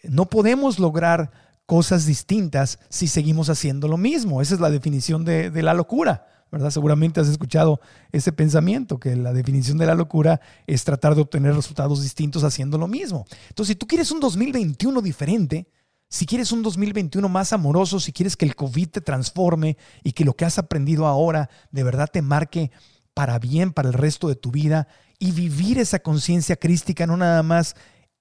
No 0.04 0.30
podemos 0.30 0.78
lograr 0.78 1.47
cosas 1.68 2.06
distintas 2.06 2.78
si 2.88 3.08
seguimos 3.08 3.50
haciendo 3.50 3.88
lo 3.88 3.98
mismo. 3.98 4.40
Esa 4.40 4.54
es 4.54 4.60
la 4.60 4.70
definición 4.70 5.26
de, 5.26 5.50
la 5.62 5.74
locura. 5.74 6.26
¿verdad? 6.50 6.70
Seguramente 6.70 7.20
has 7.20 7.28
escuchado 7.28 7.78
ese 8.10 8.32
pensamiento, 8.32 8.98
que 8.98 9.14
la 9.14 9.34
definición 9.34 9.76
de 9.76 9.84
la 9.84 9.94
locura 9.94 10.40
es 10.66 10.82
tratar 10.84 11.14
de 11.14 11.20
obtener 11.20 11.54
resultados 11.54 12.02
distintos 12.02 12.42
haciendo 12.42 12.78
lo 12.78 12.88
mismo. 12.88 13.26
Entonces, 13.50 13.74
si 13.74 13.78
tú 13.78 13.86
quieres 13.86 14.10
un 14.10 14.18
2021 14.18 15.02
diferente, 15.02 15.68
Si 16.10 16.24
quieres 16.24 16.52
un 16.52 16.62
2021 16.62 17.28
más 17.28 17.52
amoroso, 17.52 18.00
si 18.00 18.14
quieres 18.14 18.34
que 18.34 18.46
el 18.46 18.56
COVID 18.56 18.88
te 18.88 19.00
transforme 19.02 19.76
y 20.02 20.12
que 20.12 20.24
lo 20.24 20.32
que 20.34 20.46
has 20.46 20.58
aprendido 20.58 21.06
ahora 21.06 21.50
de 21.70 21.82
verdad 21.82 22.08
te 22.10 22.22
marque 22.22 22.70
para 23.12 23.38
bien, 23.38 23.74
para 23.74 23.88
el 23.88 23.92
resto 23.92 24.26
de 24.28 24.36
tu 24.36 24.50
vida 24.50 24.88
y 25.18 25.32
vivir 25.32 25.78
esa 25.78 25.98
conciencia 25.98 26.56
crística, 26.56 27.06
no 27.06 27.18
nada 27.18 27.42
más 27.42 27.76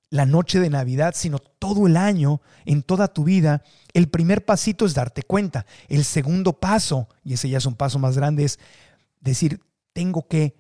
la 0.10 0.26
noche 0.26 0.60
de 0.60 0.70
Navidad, 0.70 1.14
sino 1.16 1.40
todo 1.40 1.88
el 1.88 1.98
año, 1.98 2.42
en 2.66 2.82
toda 2.82 3.08
tu 3.10 3.24
vida, 3.24 3.64
el 3.94 4.10
primer 4.10 4.46
pasito 4.46 4.86
es 4.86 4.94
darte 4.94 5.24
cuenta. 5.24 5.66
El 5.90 6.06
segundo 6.06 6.54
paso, 6.54 7.10
y 7.24 7.34
ese 7.34 7.50
ya 7.50 7.58
es 7.58 7.66
un 7.66 7.76
paso 7.76 8.00
más 8.00 8.18
grande, 8.18 8.46
es 8.46 8.60
decir, 9.20 9.60
tengo 9.94 10.28
que 10.28 10.56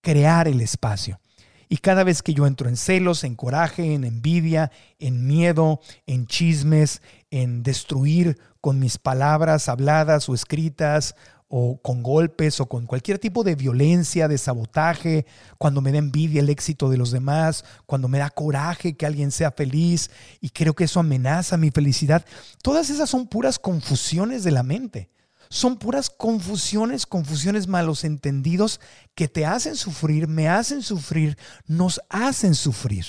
crear 0.00 0.48
el 0.48 0.60
espacio. 0.60 1.20
Y 1.68 1.76
cada 1.76 2.02
vez 2.02 2.22
que 2.22 2.34
yo 2.34 2.46
entro 2.46 2.68
en 2.68 2.76
celos, 2.76 3.22
en 3.22 3.36
coraje, 3.36 3.94
en 3.94 4.04
envidia, 4.04 4.72
en 4.98 5.26
miedo, 5.26 5.80
en 6.06 6.26
chismes, 6.26 7.00
en 7.30 7.62
destruir 7.62 8.38
con 8.60 8.80
mis 8.80 8.98
palabras 8.98 9.68
habladas 9.68 10.28
o 10.28 10.34
escritas 10.34 11.14
o 11.52 11.80
con 11.82 12.00
golpes 12.00 12.60
o 12.60 12.66
con 12.66 12.86
cualquier 12.86 13.18
tipo 13.18 13.42
de 13.42 13.56
violencia, 13.56 14.28
de 14.28 14.38
sabotaje, 14.38 15.26
cuando 15.58 15.80
me 15.80 15.90
da 15.90 15.98
envidia 15.98 16.40
el 16.40 16.48
éxito 16.48 16.88
de 16.88 16.96
los 16.96 17.10
demás, 17.10 17.64
cuando 17.86 18.06
me 18.06 18.18
da 18.18 18.30
coraje 18.30 18.96
que 18.96 19.04
alguien 19.04 19.32
sea 19.32 19.50
feliz 19.50 20.12
y 20.40 20.50
creo 20.50 20.74
que 20.74 20.84
eso 20.84 21.00
amenaza 21.00 21.56
mi 21.56 21.72
felicidad, 21.72 22.24
todas 22.62 22.88
esas 22.88 23.10
son 23.10 23.26
puras 23.26 23.58
confusiones 23.58 24.44
de 24.44 24.52
la 24.52 24.62
mente. 24.62 25.10
Son 25.48 25.76
puras 25.76 26.08
confusiones, 26.08 27.04
confusiones 27.04 27.66
malos 27.66 28.04
entendidos 28.04 28.80
que 29.16 29.26
te 29.26 29.44
hacen 29.44 29.74
sufrir, 29.74 30.28
me 30.28 30.48
hacen 30.48 30.82
sufrir, 30.82 31.36
nos 31.66 32.00
hacen 32.08 32.54
sufrir. 32.54 33.04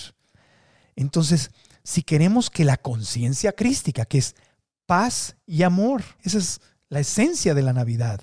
Entonces, 0.95 1.51
si 1.83 2.01
queremos 2.01 2.49
que 2.49 2.65
la 2.65 2.77
conciencia 2.77 3.51
crística, 3.51 4.05
que 4.05 4.17
es 4.17 4.33
paz 4.87 5.35
y 5.45 5.61
amor, 5.61 6.03
esa 6.23 6.39
es 6.39 6.61
la 6.89 7.01
esencia 7.01 7.53
de 7.53 7.61
la 7.61 7.73
Navidad, 7.73 8.21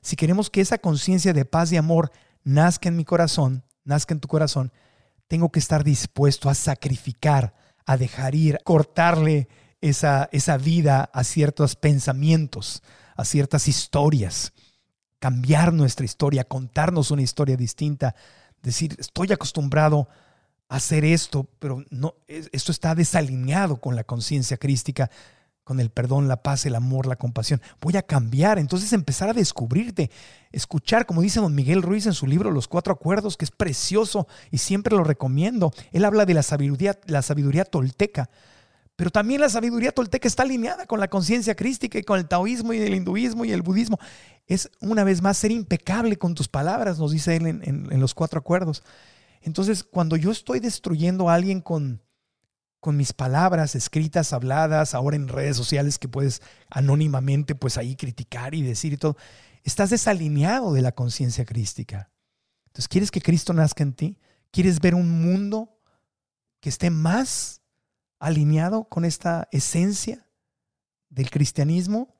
Si 0.00 0.16
queremos 0.16 0.50
que 0.50 0.60
esa 0.60 0.78
conciencia 0.78 1.32
de 1.32 1.44
paz 1.44 1.72
y 1.72 1.76
amor 1.76 2.12
nazca 2.44 2.88
en 2.88 2.96
mi 2.96 3.04
corazón, 3.04 3.64
nazca 3.84 4.14
en 4.14 4.20
tu 4.20 4.28
corazón, 4.28 4.72
tengo 5.28 5.50
que 5.50 5.58
estar 5.58 5.84
dispuesto 5.84 6.48
a 6.48 6.54
sacrificar, 6.54 7.54
a 7.86 7.96
dejar 7.96 8.34
ir, 8.34 8.58
cortarle 8.64 9.48
esa, 9.80 10.28
esa 10.32 10.56
vida 10.56 11.10
a 11.12 11.24
ciertos 11.24 11.76
pensamientos, 11.76 12.82
a 13.16 13.24
ciertas 13.24 13.68
historias, 13.68 14.52
cambiar 15.18 15.72
nuestra 15.72 16.04
historia, 16.04 16.44
contarnos 16.44 17.10
una 17.10 17.22
historia 17.22 17.56
distinta, 17.56 18.14
decir, 18.62 18.96
estoy 18.98 19.32
acostumbrado 19.32 20.08
a 20.68 20.76
hacer 20.76 21.04
esto, 21.04 21.48
pero 21.58 21.84
no, 21.90 22.14
esto 22.26 22.72
está 22.72 22.94
desalineado 22.94 23.80
con 23.80 23.96
la 23.96 24.04
conciencia 24.04 24.56
crística 24.56 25.10
con 25.64 25.80
el 25.80 25.90
perdón, 25.90 26.28
la 26.28 26.42
paz, 26.42 26.66
el 26.66 26.74
amor, 26.74 27.06
la 27.06 27.16
compasión. 27.16 27.60
Voy 27.80 27.96
a 27.96 28.02
cambiar. 28.02 28.58
Entonces 28.58 28.92
empezar 28.92 29.28
a 29.28 29.32
descubrirte, 29.32 30.10
escuchar, 30.52 31.06
como 31.06 31.22
dice 31.22 31.40
don 31.40 31.54
Miguel 31.54 31.82
Ruiz 31.82 32.06
en 32.06 32.12
su 32.12 32.26
libro 32.26 32.50
Los 32.50 32.68
Cuatro 32.68 32.92
Acuerdos, 32.92 33.36
que 33.36 33.44
es 33.44 33.50
precioso 33.50 34.26
y 34.50 34.58
siempre 34.58 34.96
lo 34.96 35.04
recomiendo. 35.04 35.72
Él 35.92 36.04
habla 36.04 36.26
de 36.26 36.34
la 36.34 36.42
sabiduría, 36.42 36.98
la 37.06 37.22
sabiduría 37.22 37.64
tolteca. 37.64 38.30
Pero 38.96 39.10
también 39.10 39.40
la 39.40 39.48
sabiduría 39.48 39.92
tolteca 39.92 40.28
está 40.28 40.42
alineada 40.42 40.86
con 40.86 41.00
la 41.00 41.08
conciencia 41.08 41.54
crística 41.54 41.98
y 41.98 42.02
con 42.02 42.18
el 42.18 42.28
taoísmo 42.28 42.72
y 42.72 42.78
el 42.78 42.94
hinduismo 42.94 43.44
y 43.44 43.52
el 43.52 43.62
budismo. 43.62 43.98
Es 44.46 44.70
una 44.80 45.04
vez 45.04 45.22
más 45.22 45.38
ser 45.38 45.52
impecable 45.52 46.16
con 46.16 46.34
tus 46.34 46.48
palabras, 46.48 46.98
nos 46.98 47.12
dice 47.12 47.36
él 47.36 47.46
en, 47.46 47.62
en 47.64 48.00
los 48.00 48.12
cuatro 48.12 48.40
acuerdos. 48.40 48.82
Entonces, 49.40 49.84
cuando 49.84 50.16
yo 50.16 50.30
estoy 50.30 50.60
destruyendo 50.60 51.30
a 51.30 51.34
alguien 51.34 51.62
con, 51.62 52.02
con 52.80 52.96
mis 52.96 53.12
palabras 53.12 53.74
escritas, 53.74 54.32
habladas, 54.32 54.94
ahora 54.94 55.16
en 55.16 55.28
redes 55.28 55.56
sociales 55.56 55.98
que 55.98 56.08
puedes 56.08 56.40
anónimamente 56.70 57.54
pues 57.54 57.76
ahí 57.76 57.94
criticar 57.94 58.54
y 58.54 58.62
decir 58.62 58.94
y 58.94 58.96
todo, 58.96 59.16
estás 59.64 59.90
desalineado 59.90 60.72
de 60.72 60.82
la 60.82 60.92
conciencia 60.92 61.44
crística. 61.44 62.10
Entonces, 62.66 62.88
¿quieres 62.88 63.10
que 63.10 63.20
Cristo 63.20 63.52
nazca 63.52 63.82
en 63.82 63.92
ti? 63.92 64.18
¿Quieres 64.50 64.80
ver 64.80 64.94
un 64.94 65.22
mundo 65.22 65.78
que 66.60 66.68
esté 66.68 66.90
más 66.90 67.60
alineado 68.18 68.84
con 68.84 69.04
esta 69.04 69.48
esencia 69.52 70.26
del 71.10 71.30
cristianismo? 71.30 72.14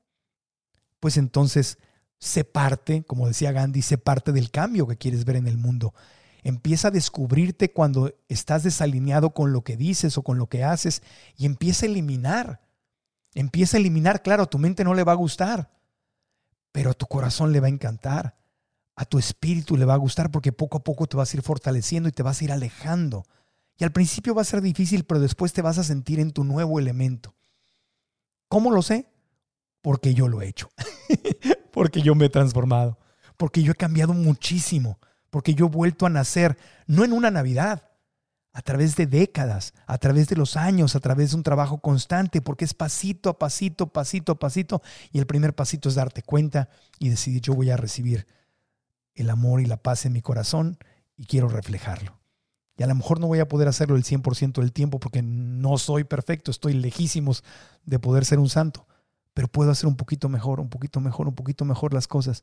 Pues 0.98 1.16
entonces 1.16 1.78
sé 2.18 2.44
parte, 2.44 3.02
como 3.04 3.26
decía 3.26 3.52
Gandhi, 3.52 3.80
sé 3.80 3.96
parte 3.96 4.32
del 4.32 4.50
cambio 4.50 4.86
que 4.86 4.98
quieres 4.98 5.24
ver 5.24 5.36
en 5.36 5.46
el 5.46 5.56
mundo. 5.56 5.94
Empieza 6.42 6.88
a 6.88 6.90
descubrirte 6.90 7.72
cuando 7.72 8.14
estás 8.28 8.62
desalineado 8.62 9.30
con 9.30 9.52
lo 9.52 9.62
que 9.62 9.76
dices 9.76 10.16
o 10.16 10.22
con 10.22 10.38
lo 10.38 10.48
que 10.48 10.64
haces 10.64 11.02
y 11.36 11.46
empieza 11.46 11.86
a 11.86 11.88
eliminar. 11.88 12.60
Empieza 13.34 13.76
a 13.76 13.80
eliminar, 13.80 14.22
claro, 14.22 14.44
a 14.44 14.50
tu 14.50 14.58
mente 14.58 14.84
no 14.84 14.94
le 14.94 15.04
va 15.04 15.12
a 15.12 15.16
gustar, 15.16 15.70
pero 16.72 16.90
a 16.90 16.94
tu 16.94 17.06
corazón 17.06 17.52
le 17.52 17.60
va 17.60 17.66
a 17.66 17.70
encantar. 17.70 18.36
A 18.96 19.04
tu 19.04 19.18
espíritu 19.18 19.76
le 19.76 19.84
va 19.84 19.94
a 19.94 19.98
gustar 19.98 20.30
porque 20.30 20.52
poco 20.52 20.78
a 20.78 20.84
poco 20.84 21.06
te 21.06 21.16
vas 21.16 21.32
a 21.32 21.36
ir 21.36 21.42
fortaleciendo 21.42 22.08
y 22.08 22.12
te 22.12 22.22
vas 22.22 22.40
a 22.40 22.44
ir 22.44 22.52
alejando. 22.52 23.24
Y 23.78 23.84
al 23.84 23.92
principio 23.92 24.34
va 24.34 24.42
a 24.42 24.44
ser 24.44 24.60
difícil, 24.60 25.04
pero 25.04 25.20
después 25.20 25.52
te 25.52 25.62
vas 25.62 25.78
a 25.78 25.84
sentir 25.84 26.20
en 26.20 26.32
tu 26.32 26.44
nuevo 26.44 26.78
elemento. 26.78 27.34
¿Cómo 28.48 28.70
lo 28.72 28.82
sé? 28.82 29.08
Porque 29.80 30.12
yo 30.12 30.28
lo 30.28 30.42
he 30.42 30.48
hecho. 30.48 30.70
porque 31.72 32.02
yo 32.02 32.14
me 32.14 32.26
he 32.26 32.28
transformado. 32.28 32.98
Porque 33.36 33.62
yo 33.62 33.72
he 33.72 33.76
cambiado 33.76 34.12
muchísimo 34.12 34.98
porque 35.30 35.54
yo 35.54 35.66
he 35.66 35.70
vuelto 35.70 36.06
a 36.06 36.10
nacer, 36.10 36.58
no 36.86 37.04
en 37.04 37.12
una 37.12 37.30
Navidad, 37.30 37.90
a 38.52 38.62
través 38.62 38.96
de 38.96 39.06
décadas, 39.06 39.74
a 39.86 39.98
través 39.98 40.28
de 40.28 40.36
los 40.36 40.56
años, 40.56 40.96
a 40.96 41.00
través 41.00 41.30
de 41.30 41.36
un 41.36 41.42
trabajo 41.42 41.78
constante, 41.78 42.42
porque 42.42 42.64
es 42.64 42.74
pasito 42.74 43.30
a 43.30 43.38
pasito, 43.38 43.86
pasito 43.86 44.32
a 44.32 44.38
pasito, 44.38 44.82
y 45.12 45.18
el 45.18 45.26
primer 45.26 45.54
pasito 45.54 45.88
es 45.88 45.94
darte 45.94 46.22
cuenta 46.22 46.68
y 46.98 47.08
decidir 47.10 47.42
yo 47.42 47.54
voy 47.54 47.70
a 47.70 47.76
recibir 47.76 48.26
el 49.14 49.30
amor 49.30 49.60
y 49.60 49.66
la 49.66 49.76
paz 49.76 50.04
en 50.04 50.12
mi 50.12 50.22
corazón 50.22 50.78
y 51.16 51.26
quiero 51.26 51.48
reflejarlo. 51.48 52.18
Y 52.76 52.82
a 52.82 52.86
lo 52.86 52.94
mejor 52.94 53.20
no 53.20 53.26
voy 53.26 53.40
a 53.40 53.48
poder 53.48 53.68
hacerlo 53.68 53.96
el 53.96 54.04
100% 54.04 54.60
del 54.60 54.72
tiempo 54.72 54.98
porque 54.98 55.22
no 55.22 55.78
soy 55.78 56.04
perfecto, 56.04 56.50
estoy 56.50 56.72
lejísimos 56.72 57.44
de 57.84 57.98
poder 57.98 58.24
ser 58.24 58.38
un 58.38 58.48
santo, 58.48 58.86
pero 59.34 59.46
puedo 59.46 59.70
hacer 59.70 59.86
un 59.86 59.96
poquito 59.96 60.28
mejor, 60.28 60.60
un 60.60 60.70
poquito 60.70 60.98
mejor, 61.00 61.28
un 61.28 61.34
poquito 61.34 61.64
mejor 61.64 61.94
las 61.94 62.08
cosas. 62.08 62.42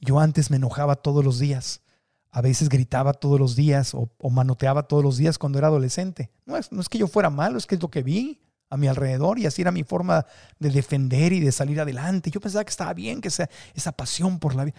Yo 0.00 0.20
antes 0.20 0.50
me 0.50 0.56
enojaba 0.56 0.96
todos 0.96 1.24
los 1.24 1.38
días 1.38 1.82
a 2.30 2.40
veces 2.40 2.68
gritaba 2.68 3.14
todos 3.14 3.40
los 3.40 3.56
días 3.56 3.94
o, 3.94 4.10
manoteaba 4.30 4.82
todos 4.84 5.02
los 5.02 5.16
días 5.16 5.38
cuando 5.38 5.58
era 5.58 5.68
adolescente. 5.68 6.30
No 6.44 6.56
es, 6.56 6.68
que 6.88 6.98
yo 6.98 7.08
fuera 7.08 7.30
malo, 7.30 7.58
es 7.58 7.66
que 7.66 7.76
es 7.76 7.82
lo 7.82 7.90
que 7.90 8.02
vi 8.02 8.40
a 8.68 8.76
mi 8.76 8.88
alrededor 8.88 9.38
y 9.38 9.46
así 9.46 9.62
era 9.62 9.70
mi 9.70 9.84
forma 9.84 10.26
de 10.58 10.70
defender 10.70 11.32
y 11.32 11.40
de 11.40 11.52
salir 11.52 11.80
adelante. 11.80 12.30
Yo 12.30 12.40
pensaba 12.40 12.64
que 12.64 12.70
estaba 12.70 12.92
bien, 12.92 13.20
que 13.20 13.28
esa, 13.28 13.48
esa 13.74 13.92
pasión 13.92 14.38
por 14.38 14.54
la 14.54 14.64
vida. 14.64 14.76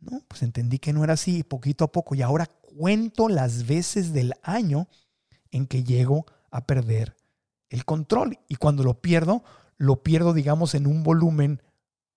No, 0.00 0.22
pues 0.26 0.42
entendí 0.42 0.78
que 0.78 0.92
no 0.92 1.04
era 1.04 1.14
así 1.14 1.42
poquito 1.42 1.84
a 1.84 1.92
poco 1.92 2.14
y 2.14 2.22
ahora 2.22 2.46
cuento 2.46 3.28
las 3.28 3.66
veces 3.66 4.12
del 4.12 4.34
año 4.42 4.88
en 5.50 5.66
que 5.66 5.84
llego 5.84 6.26
a 6.50 6.66
perder 6.66 7.16
el 7.70 7.84
control 7.84 8.38
y 8.48 8.56
cuando 8.56 8.82
lo 8.82 9.00
pierdo, 9.00 9.42
lo 9.76 10.02
pierdo 10.02 10.32
digamos 10.32 10.74
en 10.74 10.86
un 10.86 11.02
volumen 11.02 11.62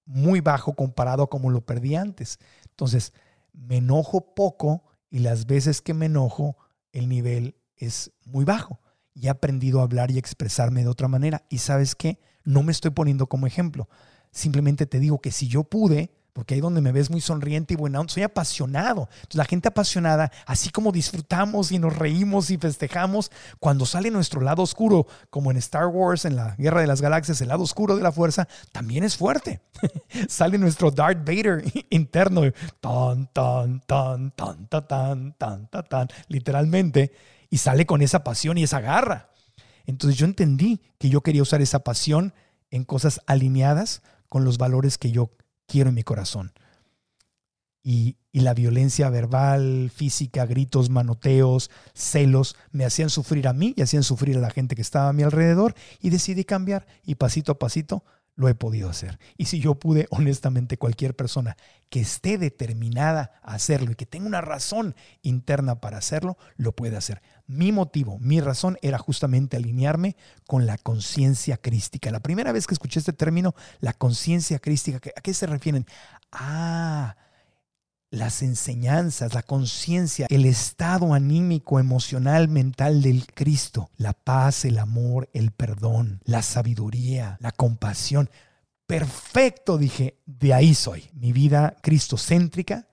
muy 0.05 0.41
bajo 0.41 0.73
comparado 0.73 1.23
a 1.23 1.29
como 1.29 1.49
lo 1.51 1.61
perdí 1.61 1.95
antes. 1.95 2.39
Entonces, 2.71 3.13
me 3.59 3.77
enojo 3.77 4.33
poco 4.33 4.83
y 5.09 5.19
las 5.19 5.45
veces 5.45 5.81
que 5.81 5.93
me 5.93 6.05
enojo 6.05 6.57
el 6.91 7.09
nivel 7.09 7.55
es 7.75 8.11
muy 8.25 8.45
bajo. 8.45 8.79
Y 9.13 9.27
he 9.27 9.29
aprendido 9.29 9.79
a 9.79 9.83
hablar 9.83 10.11
y 10.11 10.17
expresarme 10.17 10.83
de 10.83 10.89
otra 10.89 11.07
manera. 11.07 11.43
Y 11.49 11.57
sabes 11.57 11.95
qué, 11.95 12.19
no 12.43 12.63
me 12.63 12.71
estoy 12.71 12.91
poniendo 12.91 13.27
como 13.27 13.47
ejemplo. 13.47 13.89
Simplemente 14.31 14.85
te 14.85 14.99
digo 14.99 15.19
que 15.19 15.31
si 15.31 15.47
yo 15.47 15.63
pude, 15.63 16.11
porque 16.39 16.53
ahí 16.53 16.61
donde 16.61 16.79
me 16.79 16.93
ves 16.93 17.09
muy 17.09 17.19
sonriente 17.19 17.73
y 17.73 17.75
buena 17.75 18.01
soy 18.07 18.23
apasionado. 18.23 19.09
La 19.33 19.43
gente 19.43 19.67
apasionada, 19.67 20.31
así 20.45 20.69
como 20.69 20.93
disfrutamos 20.93 21.73
y 21.73 21.79
nos 21.79 21.97
reímos 21.97 22.49
y 22.49 22.57
festejamos, 22.57 23.29
cuando 23.59 23.85
sale 23.85 24.09
nuestro 24.09 24.39
lado 24.39 24.63
oscuro, 24.63 25.05
como 25.29 25.51
en 25.51 25.57
Star 25.57 25.87
Wars, 25.87 26.23
en 26.23 26.37
la 26.37 26.55
Guerra 26.55 26.79
de 26.79 26.87
las 26.87 27.01
Galaxias, 27.01 27.41
el 27.41 27.49
lado 27.49 27.63
oscuro 27.63 27.97
de 27.97 28.03
la 28.03 28.13
fuerza, 28.13 28.47
también 28.71 29.03
es 29.03 29.17
fuerte. 29.17 29.59
sale 30.29 30.57
nuestro 30.57 30.91
Darth 30.91 31.27
Vader 31.27 31.61
interno, 31.89 32.43
tan, 32.79 33.27
tan, 33.33 33.81
tan, 33.81 34.31
tan, 34.31 34.65
tan, 34.69 34.87
tan, 34.87 35.33
tan, 35.33 35.67
tan, 35.67 35.89
tan, 35.89 36.07
literalmente, 36.29 37.11
y 37.49 37.57
sale 37.57 37.85
con 37.85 38.01
esa 38.01 38.23
pasión 38.23 38.57
y 38.57 38.63
esa 38.63 38.79
garra. 38.79 39.31
Entonces 39.85 40.17
yo 40.17 40.25
entendí 40.25 40.79
que 40.99 41.09
yo 41.09 41.19
quería 41.19 41.41
usar 41.41 41.61
esa 41.61 41.79
pasión 41.79 42.33
en 42.71 42.85
cosas 42.85 43.19
alineadas 43.25 44.03
con 44.29 44.45
los 44.45 44.57
valores 44.57 44.97
que 44.97 45.11
yo 45.11 45.31
quiero 45.69 45.89
en 45.89 45.95
mi 45.95 46.03
corazón. 46.03 46.51
Y, 47.81 48.17
la 48.31 48.53
violencia 48.53 49.09
verbal, 49.09 49.91
física, 49.93 50.45
gritos, 50.45 50.89
manoteos, 50.89 51.71
celos, 51.93 52.55
me 52.71 52.85
hacían 52.85 53.09
sufrir 53.09 53.47
a 53.47 53.53
mí 53.53 53.73
y 53.75 53.81
hacían 53.81 54.03
sufrir 54.03 54.37
a 54.37 54.41
la 54.41 54.49
gente 54.49 54.75
que 54.75 54.81
estaba 54.81 55.09
a 55.09 55.13
mi 55.13 55.23
alrededor 55.23 55.73
y 55.99 56.09
decidí 56.09 56.45
cambiar 56.45 56.87
y 57.03 57.15
pasito 57.15 57.51
a 57.51 57.59
pasito 57.59 58.03
lo 58.39 58.47
he 58.47 58.55
podido 58.55 58.89
hacer. 58.89 59.19
Y 59.35 59.45
si 59.45 59.59
yo 59.59 59.75
pude, 59.75 60.07
honestamente, 60.11 60.77
cualquier 60.77 61.13
persona 61.13 61.57
que 61.89 61.99
esté 61.99 62.37
determinada 62.37 63.33
a 63.43 63.55
hacerlo 63.55 63.91
y 63.91 63.95
que 63.95 64.05
tenga 64.05 64.27
una 64.27 64.39
razón 64.39 64.95
interna 65.23 65.81
para 65.81 65.97
hacerlo, 65.97 66.37
lo 66.55 66.73
puede 66.73 66.95
hacer. 66.95 67.21
Mi 67.47 67.73
motivo, 67.73 68.17
mi 68.19 68.39
razón 68.39 68.77
era 68.81 68.97
justamente 68.97 69.57
alinearme 69.57 70.15
con 70.47 70.65
la 70.65 70.77
conciencia 70.77 71.57
crística. 71.57 72.11
La 72.11 72.21
primera 72.21 72.53
vez 72.53 72.65
que 72.65 72.75
escuché 72.75 72.99
este 72.99 73.11
término, 73.11 73.55
la 73.81 73.91
conciencia 73.91 74.59
crística, 74.59 75.01
¿a 75.17 75.21
qué 75.21 75.33
se 75.33 75.45
refieren? 75.45 75.85
Ah, 76.31 77.17
las 78.11 78.41
enseñanzas, 78.41 79.33
la 79.33 79.43
conciencia, 79.43 80.27
el 80.29 80.45
estado 80.45 81.13
anímico, 81.13 81.79
emocional, 81.79 82.47
mental 82.47 83.01
del 83.01 83.27
Cristo, 83.27 83.89
la 83.97 84.13
paz, 84.13 84.65
el 84.65 84.79
amor, 84.79 85.29
el 85.33 85.51
perdón, 85.51 86.21
la 86.23 86.41
sabiduría, 86.41 87.37
la 87.39 87.51
compasión. 87.51 88.29
Perfecto, 88.87 89.77
dije, 89.77 90.19
de 90.25 90.53
ahí 90.53 90.73
soy. 90.73 91.09
Mi 91.13 91.31
vida 91.31 91.75
cristocéntrica, 91.81 92.87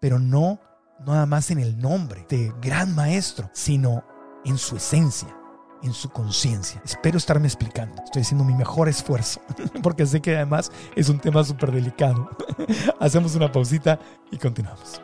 pero 0.00 0.18
no 0.18 0.60
nada 1.06 1.26
más 1.26 1.50
en 1.50 1.58
el 1.58 1.78
nombre 1.78 2.26
de 2.30 2.52
gran 2.62 2.94
maestro, 2.94 3.50
sino 3.52 4.04
en 4.44 4.56
su 4.56 4.76
esencia 4.76 5.43
en 5.84 5.92
su 5.92 6.08
conciencia. 6.08 6.80
Espero 6.84 7.18
estarme 7.18 7.46
explicando. 7.46 8.02
Estoy 8.02 8.22
haciendo 8.22 8.44
mi 8.44 8.54
mejor 8.54 8.88
esfuerzo 8.88 9.40
porque 9.82 10.06
sé 10.06 10.20
que 10.20 10.36
además 10.36 10.72
es 10.96 11.08
un 11.08 11.20
tema 11.20 11.44
súper 11.44 11.70
delicado. 11.70 12.30
Hacemos 13.00 13.34
una 13.34 13.52
pausita 13.52 13.98
y 14.30 14.38
continuamos. 14.38 15.00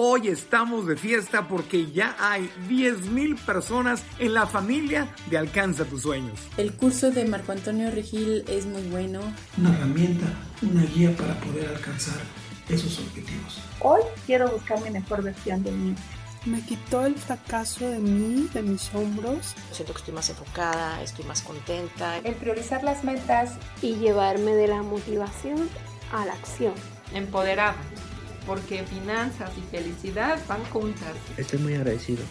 Hoy 0.00 0.28
estamos 0.28 0.86
de 0.86 0.96
fiesta 0.96 1.48
porque 1.48 1.90
ya 1.90 2.14
hay 2.20 2.48
10.000 2.68 3.36
personas 3.38 4.04
en 4.20 4.32
la 4.32 4.46
familia 4.46 5.12
de 5.28 5.38
Alcanza 5.38 5.84
tus 5.86 6.02
sueños. 6.02 6.38
El 6.56 6.74
curso 6.74 7.10
de 7.10 7.24
Marco 7.24 7.50
Antonio 7.50 7.90
Regil 7.90 8.44
es 8.46 8.66
muy 8.66 8.82
bueno. 8.82 9.20
Una 9.56 9.74
herramienta, 9.74 10.26
una 10.62 10.84
guía 10.84 11.16
para 11.16 11.34
poder 11.40 11.68
alcanzar 11.70 12.20
esos 12.68 12.98
objetivos. 13.00 13.60
Hoy 13.80 14.02
quiero 14.24 14.48
buscar 14.50 14.80
mi 14.82 14.90
mejor 14.90 15.22
versión 15.22 15.64
de 15.64 15.72
mí 15.72 15.94
me 16.46 16.60
quitó 16.62 17.06
el 17.06 17.14
fracaso 17.14 17.88
de 17.88 17.98
mí, 17.98 18.48
de 18.52 18.62
mis 18.62 18.94
hombros. 18.94 19.54
Siento 19.72 19.92
que 19.92 19.98
estoy 20.00 20.14
más 20.14 20.30
enfocada, 20.30 21.02
estoy 21.02 21.24
más 21.24 21.42
contenta. 21.42 22.18
El 22.18 22.34
priorizar 22.34 22.82
las 22.84 23.04
metas 23.04 23.52
y 23.82 23.96
llevarme 23.96 24.52
de 24.52 24.68
la 24.68 24.82
motivación 24.82 25.68
a 26.12 26.24
la 26.24 26.32
acción. 26.32 26.74
Empoderar, 27.12 27.74
porque 28.46 28.84
finanzas 28.84 29.50
y 29.56 29.62
felicidad 29.70 30.38
van 30.48 30.64
juntas. 30.66 31.14
Estoy 31.36 31.58
muy 31.58 31.74
agradecido. 31.74 32.22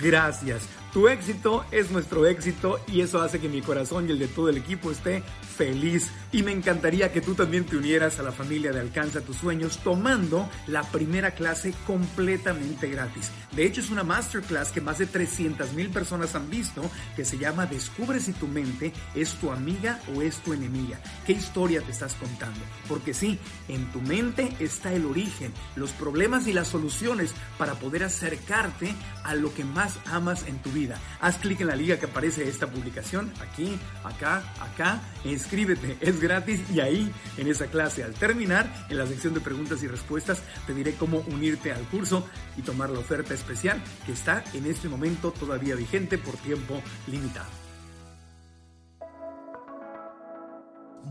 Gracias. 0.00 0.68
Tu 0.94 1.08
éxito 1.08 1.64
es 1.72 1.90
nuestro 1.90 2.24
éxito 2.24 2.78
y 2.86 3.00
eso 3.00 3.20
hace 3.20 3.40
que 3.40 3.48
mi 3.48 3.60
corazón 3.62 4.06
y 4.06 4.12
el 4.12 4.18
de 4.20 4.28
todo 4.28 4.48
el 4.48 4.58
equipo 4.58 4.92
esté 4.92 5.24
feliz 5.56 6.08
y 6.30 6.44
me 6.44 6.52
encantaría 6.52 7.12
que 7.12 7.20
tú 7.20 7.34
también 7.34 7.64
te 7.64 7.76
unieras 7.76 8.20
a 8.20 8.22
la 8.22 8.30
familia 8.30 8.70
de 8.70 8.78
Alcanza 8.78 9.20
tus 9.20 9.38
sueños 9.38 9.78
tomando 9.78 10.48
la 10.68 10.84
primera 10.84 11.32
clase 11.32 11.74
completamente 11.84 12.88
gratis. 12.88 13.32
De 13.56 13.66
hecho 13.66 13.80
es 13.80 13.90
una 13.90 14.04
masterclass 14.04 14.70
que 14.70 14.80
más 14.80 14.98
de 14.98 15.06
300 15.06 15.72
mil 15.72 15.90
personas 15.90 16.36
han 16.36 16.48
visto 16.48 16.82
que 17.16 17.24
se 17.24 17.38
llama 17.38 17.66
Descubre 17.66 18.20
si 18.20 18.32
tu 18.32 18.46
mente 18.46 18.92
es 19.16 19.34
tu 19.34 19.50
amiga 19.50 20.00
o 20.14 20.22
es 20.22 20.36
tu 20.38 20.52
enemiga. 20.52 21.00
¿Qué 21.26 21.32
historia 21.32 21.82
te 21.82 21.90
estás 21.90 22.14
contando? 22.14 22.60
Porque 22.88 23.14
sí, 23.14 23.40
en 23.66 23.90
tu 23.90 24.00
mente 24.00 24.54
está 24.60 24.92
el 24.92 25.06
origen, 25.06 25.52
los 25.74 25.90
problemas 25.90 26.46
y 26.46 26.52
las 26.52 26.68
soluciones 26.68 27.32
para 27.58 27.74
poder 27.74 28.04
acercarte 28.04 28.94
a 29.24 29.34
lo 29.34 29.52
que 29.52 29.64
más 29.64 29.98
amas 30.06 30.46
en 30.46 30.58
tu 30.58 30.70
vida. 30.70 30.83
Haz 31.20 31.38
clic 31.38 31.60
en 31.60 31.68
la 31.68 31.76
liga 31.76 31.98
que 31.98 32.06
aparece 32.06 32.48
esta 32.48 32.66
publicación, 32.66 33.32
aquí, 33.40 33.78
acá, 34.04 34.42
acá, 34.60 35.00
inscríbete, 35.24 35.96
es 36.00 36.20
gratis 36.20 36.60
y 36.72 36.80
ahí, 36.80 37.10
en 37.36 37.48
esa 37.48 37.66
clase, 37.66 38.04
al 38.04 38.14
terminar, 38.14 38.86
en 38.88 38.98
la 38.98 39.06
sección 39.06 39.34
de 39.34 39.40
preguntas 39.40 39.82
y 39.82 39.88
respuestas, 39.88 40.42
te 40.66 40.74
diré 40.74 40.94
cómo 40.94 41.24
unirte 41.28 41.72
al 41.72 41.82
curso 41.84 42.26
y 42.56 42.62
tomar 42.62 42.90
la 42.90 42.98
oferta 42.98 43.34
especial 43.34 43.82
que 44.06 44.12
está 44.12 44.44
en 44.52 44.66
este 44.66 44.88
momento 44.88 45.32
todavía 45.32 45.74
vigente 45.74 46.18
por 46.18 46.36
tiempo 46.36 46.80
limitado. 47.06 47.64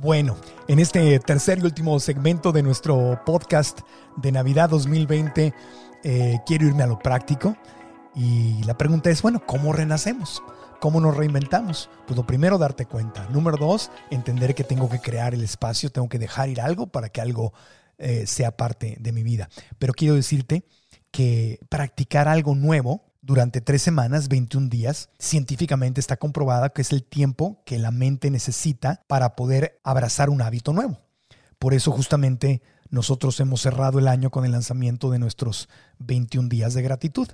Bueno, 0.02 0.36
en 0.68 0.80
este 0.80 1.20
tercer 1.20 1.60
y 1.60 1.62
último 1.62 1.98
segmento 2.00 2.52
de 2.52 2.62
nuestro 2.62 3.22
podcast 3.26 3.82
de 4.18 4.32
Navidad 4.34 4.70
2020, 4.70 5.54
eh, 6.04 6.40
quiero 6.46 6.68
irme 6.68 6.84
a 6.84 6.88
lo 6.88 7.00
práctico 7.00 7.56
y 8.16 8.64
la 8.64 8.78
pregunta 8.78 9.10
es, 9.10 9.22
bueno, 9.22 9.44
¿cómo 9.46 9.74
renacemos? 9.74 10.44
¿Cómo 10.80 11.00
nos 11.00 11.16
reinventamos? 11.16 11.90
Pues 12.06 12.20
primero, 12.26 12.58
darte 12.58 12.86
cuenta. 12.86 13.28
Número 13.30 13.58
dos, 13.58 13.90
entender 14.12 14.54
que 14.54 14.64
tengo 14.64 14.90
que 14.90 15.00
crear 15.00 15.34
el 15.34 15.44
espacio, 15.44 15.90
tengo 15.90 16.10
que 16.10 16.20
dejar 16.20 16.50
ir 16.50 16.62
algo 16.62 16.88
para 16.88 17.10
que 17.10 17.22
algo 17.22 17.54
eh, 17.98 18.28
sea 18.28 18.56
parte 18.58 18.98
de 19.00 19.12
mi 19.12 19.24
vida. 19.24 19.50
Pero 19.80 19.94
quiero 19.94 20.16
decirte 20.16 20.66
que 21.10 21.60
practicar 21.70 22.28
algo 22.28 22.54
nuevo 22.54 23.06
durante 23.22 23.62
tres 23.62 23.82
semanas, 23.82 24.28
21 24.28 24.68
días, 24.68 25.10
científicamente 25.18 26.02
está 26.02 26.18
comprobada 26.18 26.70
que 26.70 26.82
es 26.82 26.92
el 26.92 27.04
tiempo 27.04 27.64
que 27.66 27.80
la 27.80 27.92
mente 27.92 28.30
necesita 28.30 29.02
para 29.08 29.36
poder 29.36 29.80
abrazar 29.84 30.30
un 30.30 30.42
hábito 30.42 30.74
nuevo. 30.74 31.00
Por 31.60 31.74
eso 31.74 31.92
justamente 31.92 32.62
nosotros 32.90 33.40
hemos 33.40 33.62
cerrado 33.62 34.00
el 34.00 34.10
año 34.10 34.30
con 34.30 34.44
el 34.44 34.52
lanzamiento 34.52 35.10
de 35.10 35.20
nuestros 35.20 35.70
21 36.00 36.50
días 36.50 36.74
de 36.74 36.82
gratitud 36.82 37.30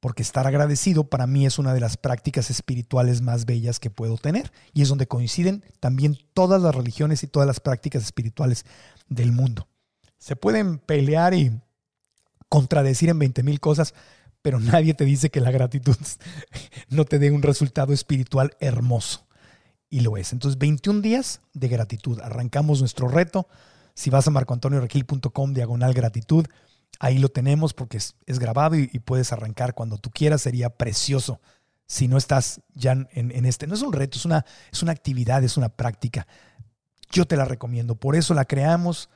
porque 0.00 0.22
estar 0.22 0.46
agradecido 0.46 1.04
para 1.04 1.26
mí 1.26 1.46
es 1.46 1.58
una 1.58 1.74
de 1.74 1.80
las 1.80 1.96
prácticas 1.96 2.50
espirituales 2.50 3.20
más 3.20 3.46
bellas 3.46 3.80
que 3.80 3.90
puedo 3.90 4.16
tener 4.16 4.52
y 4.72 4.82
es 4.82 4.88
donde 4.88 5.08
coinciden 5.08 5.64
también 5.80 6.18
todas 6.34 6.62
las 6.62 6.74
religiones 6.74 7.22
y 7.22 7.26
todas 7.26 7.46
las 7.46 7.60
prácticas 7.60 8.04
espirituales 8.04 8.64
del 9.08 9.32
mundo. 9.32 9.66
Se 10.18 10.36
pueden 10.36 10.78
pelear 10.78 11.34
y 11.34 11.60
contradecir 12.48 13.08
en 13.08 13.18
20 13.18 13.42
mil 13.42 13.60
cosas, 13.60 13.94
pero 14.42 14.60
nadie 14.60 14.94
te 14.94 15.04
dice 15.04 15.30
que 15.30 15.40
la 15.40 15.50
gratitud 15.50 15.96
no 16.88 17.04
te 17.04 17.18
dé 17.18 17.30
un 17.30 17.42
resultado 17.42 17.92
espiritual 17.92 18.56
hermoso. 18.60 19.26
Y 19.90 20.00
lo 20.00 20.18
es. 20.18 20.34
Entonces, 20.34 20.58
21 20.58 21.00
días 21.00 21.40
de 21.54 21.68
gratitud. 21.68 22.20
Arrancamos 22.20 22.80
nuestro 22.80 23.08
reto. 23.08 23.48
Si 23.94 24.10
vas 24.10 24.28
a 24.28 24.30
marcoantoniorequil.com 24.30 25.54
diagonal 25.54 25.94
gratitud, 25.94 26.46
Ahí 26.98 27.18
lo 27.18 27.28
tenemos 27.28 27.74
porque 27.74 27.96
es, 27.96 28.38
grabado 28.38 28.76
y, 28.76 28.86
puedes 28.98 29.32
arrancar 29.32 29.74
cuando 29.74 29.98
tú 29.98 30.10
quieras. 30.10 30.42
Sería 30.42 30.70
precioso 30.70 31.40
si 31.86 32.08
no 32.08 32.16
estás 32.16 32.60
ya 32.74 32.92
en, 32.92 33.44
este. 33.46 33.66
No 33.66 33.74
es 33.74 33.82
un 33.82 33.92
reto, 33.92 34.18
es 34.18 34.24
una, 34.24 34.44
es 34.72 34.82
una 34.82 34.92
actividad, 34.92 35.42
es 35.44 35.56
una 35.56 35.68
práctica. 35.68 36.26
Yo 37.10 37.26
te 37.26 37.36
la 37.36 37.44
recomiendo. 37.44 37.94
Por 37.94 38.16
eso 38.16 38.34
la 38.34 38.44
creamos. 38.44 39.08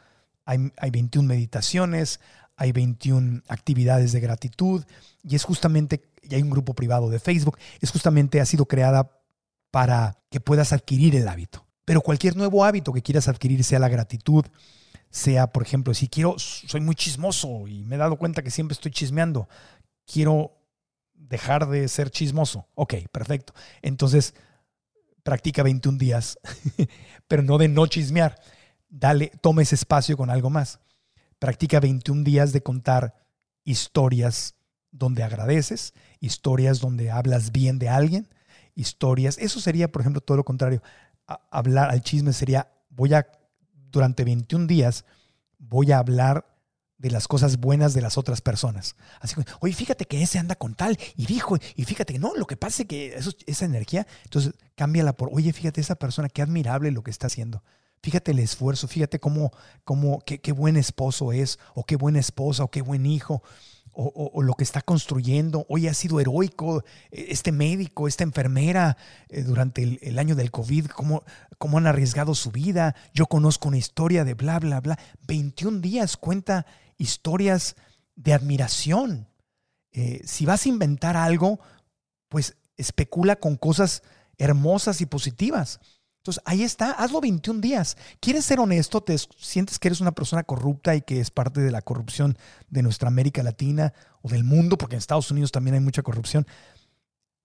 Hay, 0.45 0.73
hay 0.77 0.91
21 0.91 1.29
meditaciones, 1.29 2.21
hay 2.57 2.73
21 2.73 3.43
actividades 3.49 4.13
de 4.13 4.21
gratitud 4.21 4.85
y 5.23 5.37
es 5.37 5.45
justamente, 5.45 6.03
y 6.23 6.35
hay 6.35 6.43
un 6.43 6.51
grupo 6.51 6.75
privado 6.75 7.11
de 7.11 7.21
Facebook, 7.21 7.59
es 7.81 7.91
justamente, 7.91 8.41
ha 8.41 8.47
sido 8.47 8.67
creada 8.67 9.11
para 9.71 10.19
que 10.31 10.41
puedas 10.41 10.73
adquirir 10.73 11.17
el 11.17 11.29
hábito. 11.29 11.65
Pero 11.85 12.01
cualquier 12.01 12.37
nuevo 12.37 12.65
hábito 12.65 12.93
que 12.93 13.03
quieras 13.03 13.29
adquirir, 13.29 13.65
sea 13.65 13.79
la 13.79 13.89
gratitud, 13.89 14.45
sea, 15.13 15.47
por 15.49 15.63
ejemplo, 15.63 15.93
si 15.93 16.09
quiero, 16.09 16.39
soy 16.39 16.81
muy 16.81 16.95
chismoso 16.95 17.69
y 17.69 17.85
me 17.85 17.97
he 17.97 17.99
dado 17.99 18.17
cuenta 18.17 18.43
que 18.43 18.51
siempre 18.51 18.73
estoy 18.73 18.91
chismeando, 18.91 19.47
quiero 20.07 20.57
dejar 21.13 21.69
de 21.69 21.87
ser 21.89 22.11
chismoso. 22.11 22.67
Ok, 22.75 22.95
perfecto. 23.13 23.53
Entonces, 23.83 24.35
practica 25.23 25.63
21 25.63 25.99
días, 25.99 26.39
pero 27.29 27.43
no 27.43 27.59
de 27.59 27.69
no 27.69 27.87
chismear. 27.87 28.41
Dale, 28.89 29.31
toma 29.43 29.61
ese 29.61 29.75
espacio 29.75 30.17
con 30.17 30.31
algo 30.31 30.49
más. 30.49 30.81
Practica 31.39 31.79
21 31.79 32.25
días 32.25 32.53
de 32.53 32.63
contar 32.63 33.15
historias 33.65 34.55
donde 34.91 35.23
agradeces, 35.23 35.93
historias 36.21 36.81
donde 36.81 37.11
hablas 37.11 37.53
bien 37.53 37.79
de 37.79 37.91
alguien, 37.91 38.29
historias. 38.75 39.37
Eso 39.37 39.61
sería, 39.61 39.93
por 39.93 40.01
ejemplo, 40.01 40.23
todo 40.23 40.39
lo 40.39 40.45
contrario. 40.45 40.83
hablar 41.51 41.91
al 41.91 42.03
chisme 42.03 42.33
sería, 42.33 42.73
voy 42.89 43.13
a 43.13 43.27
durante 43.93 44.25
21 44.25 44.67
días 44.67 45.05
voy 45.59 45.93
a 45.93 45.99
hablar 45.99 46.47
de 46.99 47.11
las 47.11 47.27
cosas 47.27 47.59
buenas 47.59 47.95
de 47.95 48.01
las 48.01 48.17
otras 48.17 48.41
personas. 48.41 48.95
Así 49.21 49.35
que, 49.35 49.45
oye, 49.61 49.75
fíjate 49.75 50.05
que 50.05 50.23
ese 50.23 50.39
anda 50.39 50.55
con 50.55 50.75
tal 50.75 50.99
y 51.17 51.27
dijo, 51.27 51.57
y 51.75 51.85
fíjate 51.85 52.13
que 52.13 52.19
no, 52.19 52.35
lo 52.37 52.47
que 52.47 52.57
pasa 52.57 52.83
es 52.83 52.89
que 52.89 53.21
esa 53.47 53.65
energía, 53.65 54.07
entonces 54.25 54.55
cámbiala 54.77 55.13
por, 55.13 55.29
oye, 55.33 55.53
fíjate 55.53 55.81
esa 55.81 55.97
persona, 55.97 56.29
qué 56.29 56.43
admirable 56.43 56.93
lo 56.93 57.03
que 57.03 57.11
está 57.11 57.27
haciendo. 57.27 57.65
Fíjate 58.03 58.31
el 58.31 58.39
esfuerzo, 58.39 58.89
fíjate 58.89 59.19
cómo, 59.19 59.53
cómo 59.85 60.21
qué, 60.21 60.41
qué 60.41 60.53
buen 60.53 60.77
esposo 60.77 61.33
es, 61.33 61.59
o 61.75 61.85
qué 61.85 61.97
buena 61.97 62.21
esposa, 62.21 62.65
o 62.65 62.71
qué 62.71 62.83
buen 62.83 63.05
hijo, 63.07 63.43
o, 63.95 64.43
lo 64.43 64.55
que 64.55 64.65
está 64.65 64.81
construyendo. 64.81 65.67
Hoy 65.69 65.87
ha 65.87 65.95
sido 65.95 66.21
heroico 66.21 66.85
eh, 67.11 67.27
este 67.29 67.53
médico, 67.53 68.09
esta 68.09 68.25
enfermera 68.25 68.97
eh, 69.29 69.43
durante 69.43 69.83
el, 70.01 70.19
año 70.19 70.35
del 70.35 70.51
COVID, 70.51 70.87
cómo, 70.87 71.25
cómo, 71.59 71.79
han 71.79 71.87
arriesgado 71.87 72.35
su 72.35 72.51
vida. 72.51 72.95
Yo 73.13 73.27
conozco 73.27 73.69
una 73.69 73.79
historia 73.79 74.25
de 74.25 74.35
bla, 74.35 74.59
bla, 74.59 74.81
bla. 74.81 74.99
21 75.27 75.81
días 75.81 76.17
cuenta 76.17 76.67
historias 76.97 77.77
de 78.17 78.33
admiración. 78.33 79.29
Eh, 79.93 80.23
si 80.25 80.47
vas 80.47 80.65
a 80.65 80.69
inventar 80.69 81.17
algo, 81.17 81.61
pues 82.29 82.57
especula 82.77 83.37
con 83.37 83.57
cosas 83.57 84.03
hermosas 84.39 85.01
y 85.01 85.07
positivas. 85.07 85.81
Entonces, 86.23 86.41
ahí 86.47 86.63
está, 86.63 86.93
hazlo 86.93 87.21
21 87.21 87.61
días. 87.61 87.97
¿Quieres 88.21 88.45
ser 88.45 88.61
honesto? 88.61 89.01
¿Te 89.01 89.19
sientes 89.19 89.81
que 89.81 89.89
eres 89.89 90.01
una 90.01 90.13
persona 90.13 90.45
corrupta 90.45 90.95
y 90.95 91.03
que 91.03 91.19
es 91.19 91.33
parte 91.33 91.61
de 91.61 91.73
la 91.73 91.83
corrupción 91.83 92.39
de 92.71 92.83
nuestra 92.83 93.09
América 93.09 93.43
Latina 93.43 93.93
o 94.23 94.29
del 94.29 94.45
mundo? 94.45 94.79
Porque 94.79 94.95
en 94.95 95.01
Estados 95.01 95.33
Unidos 95.33 95.51
también 95.51 95.75
hay 95.75 95.81
mucha 95.81 96.05
corrupción. 96.05 96.47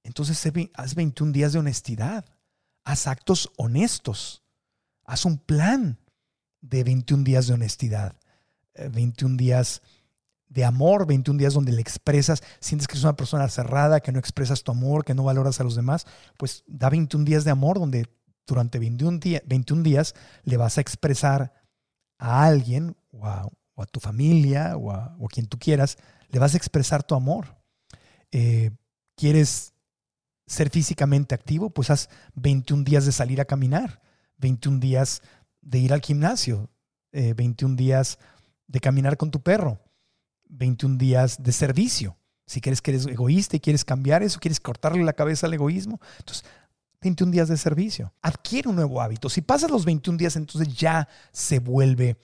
Entonces, 0.03 0.39
haz 0.75 0.93
21 0.93 1.31
días 1.31 1.53
de 1.53 1.59
honestidad. 1.59 2.25
Haz 2.83 3.07
actos 3.07 3.51
honestos. 3.57 4.43
Haz 5.05 5.25
un 5.25 5.39
plan 5.39 5.97
de 6.61 6.83
21 6.83 7.23
días 7.23 7.47
de 7.47 7.55
honestidad. 7.55 8.15
21 8.75 9.33
eh, 9.33 9.37
días 9.39 9.81
de 10.49 10.65
amor, 10.65 11.07
21 11.07 11.39
días 11.39 11.55
donde 11.55 11.71
le 11.71 11.81
expresas, 11.81 12.43
sientes 12.59 12.87
que 12.87 12.93
eres 12.93 13.03
una 13.05 13.17
persona 13.17 13.49
cerrada, 13.49 14.01
que 14.01 14.11
no 14.11 14.19
expresas 14.19 14.63
tu 14.63 14.71
amor, 14.71 15.03
que 15.03 15.15
no 15.15 15.23
valoras 15.23 15.59
a 15.59 15.63
los 15.63 15.75
demás, 15.75 16.05
pues 16.37 16.63
da 16.67 16.91
21 16.91 17.25
días 17.25 17.43
de 17.43 17.49
amor 17.49 17.79
donde 17.79 18.05
durante 18.47 18.79
21, 18.79 19.19
21 19.45 19.83
días 19.83 20.15
le 20.43 20.57
vas 20.57 20.77
a 20.77 20.81
expresar 20.81 21.53
a 22.17 22.45
alguien 22.45 22.95
o 23.11 23.27
a, 23.27 23.49
tu 23.91 23.99
familia 23.99 24.75
o 24.77 24.91
a, 24.91 25.15
quien 25.29 25.45
tú 25.45 25.59
quieras, 25.59 25.97
le 26.29 26.39
vas 26.39 26.53
a 26.53 26.57
expresar 26.57 27.03
tu 27.03 27.13
amor. 27.13 27.57
Eh, 28.31 28.71
¿Quieres 29.15 29.73
ser 30.47 30.69
físicamente 30.69 31.35
activo? 31.35 31.69
Pues 31.69 31.89
haz 31.91 32.09
21 32.35 32.83
días 32.83 33.05
de 33.05 33.11
salir 33.11 33.39
a 33.41 33.45
caminar, 33.45 34.01
21 34.37 34.79
días 34.79 35.21
de 35.61 35.79
ir 35.79 35.93
al 35.93 36.01
gimnasio, 36.01 36.69
21 37.11 37.73
eh, 37.73 37.77
días 37.77 38.17
de 38.67 38.79
caminar 38.79 39.17
con 39.17 39.31
tu 39.31 39.41
perro, 39.41 39.79
21 40.49 40.97
días 40.97 41.43
de 41.43 41.51
servicio. 41.51 42.17
Si 42.45 42.61
quieres 42.61 42.81
que 42.81 42.91
eres 42.91 43.05
egoísta 43.05 43.57
y 43.57 43.59
quieres 43.59 43.83
cambiar 43.83 44.23
eso, 44.23 44.39
quieres 44.39 44.61
cortarle 44.61 45.03
la 45.03 45.13
cabeza 45.13 45.47
al 45.47 45.53
egoísmo, 45.53 45.99
entonces 46.19 46.45
21 47.01 47.31
días 47.31 47.47
de 47.47 47.57
servicio. 47.57 48.13
Adquiere 48.21 48.69
un 48.69 48.75
nuevo 48.75 49.01
hábito. 49.01 49.29
Si 49.29 49.41
pasas 49.41 49.69
los 49.69 49.85
21 49.85 50.17
días, 50.17 50.35
entonces 50.35 50.75
ya 50.75 51.07
se 51.31 51.59
vuelve 51.59 52.17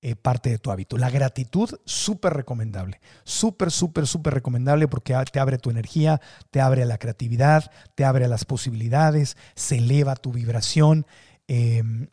eh, 0.00 0.14
parte 0.14 0.50
de 0.50 0.58
tu 0.58 0.70
hábito. 0.70 0.96
La 0.96 1.10
gratitud, 1.10 1.70
súper 1.84 2.34
recomendable. 2.34 3.00
Súper, 3.24 3.70
súper, 3.70 4.06
súper 4.06 4.34
recomendable 4.34 4.86
porque 4.86 5.14
te 5.32 5.40
abre 5.40 5.58
tu 5.58 5.70
energía, 5.70 6.20
te 6.50 6.60
abre 6.60 6.82
a 6.82 6.86
la 6.86 6.98
creatividad, 6.98 7.70
te 7.94 8.04
abre 8.04 8.24
a 8.24 8.28
las 8.28 8.44
posibilidades, 8.44 9.36
se 9.54 9.78
eleva 9.78 10.14
tu 10.14 10.30
vibración. 10.30 11.06
Em, 11.48 12.08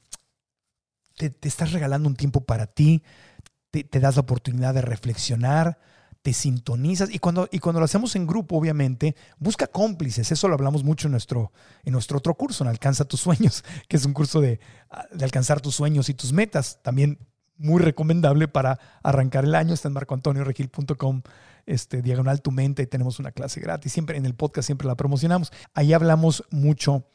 te, 1.16 1.32
estás 1.42 1.74
regalando 1.74 2.10
un 2.10 2.16
tiempo 2.16 2.42
para 2.42 2.66
ti, 2.66 3.04
te 3.70 4.00
das 4.00 4.16
la 4.16 4.22
oportunidad 4.22 4.74
de 4.74 4.82
reflexionar 4.82 5.78
te 6.26 6.34
sintonizas 6.34 7.14
y 7.14 7.20
cuando, 7.20 7.48
y 7.52 7.60
cuando 7.60 7.80
lo 7.80 7.86
hacemos 7.86 8.16
en 8.16 8.26
grupo, 8.26 8.58
obviamente, 8.58 9.16
busca 9.38 9.68
cómplices. 9.68 10.32
Eso 10.32 10.48
lo 10.48 10.56
hablamos 10.56 10.84
mucho 10.84 11.08
en 11.08 11.12
nuestro, 11.12 11.52
en 11.84 11.94
nuestro 11.94 12.18
otro 12.18 12.34
curso, 12.34 12.64
en 12.64 12.68
Alcanza 12.68 13.06
tus 13.06 13.20
sueños, 13.20 13.64
que 13.88 13.96
es 13.96 14.06
un 14.08 14.14
curso 14.14 14.42
de, 14.42 14.60
de 15.12 15.24
alcanzar 15.24 15.62
tus 15.62 15.76
sueños 15.76 16.10
y 16.10 16.16
tus 16.16 16.34
metas. 16.34 16.80
También 16.82 17.20
muy 17.58 17.80
recomendable 17.80 18.48
para 18.48 18.80
arrancar 19.04 19.44
el 19.46 19.54
año. 19.54 19.76
Está 19.76 19.88
en 19.88 19.94
marcoantonioregil.com, 19.94 21.22
este, 21.68 22.02
diagonal 22.02 22.42
tu 22.42 22.50
mente, 22.50 22.82
y 22.82 22.88
tenemos 22.88 23.20
una 23.20 23.32
clase 23.32 23.60
gratis. 23.60 23.94
Siempre 23.94 24.18
en 24.18 24.26
el 24.26 24.34
podcast 24.34 24.66
siempre 24.66 24.88
la 24.88 24.96
promocionamos. 24.96 25.54
Ahí 25.76 25.94
hablamos 25.94 26.44
mucho 26.50 27.06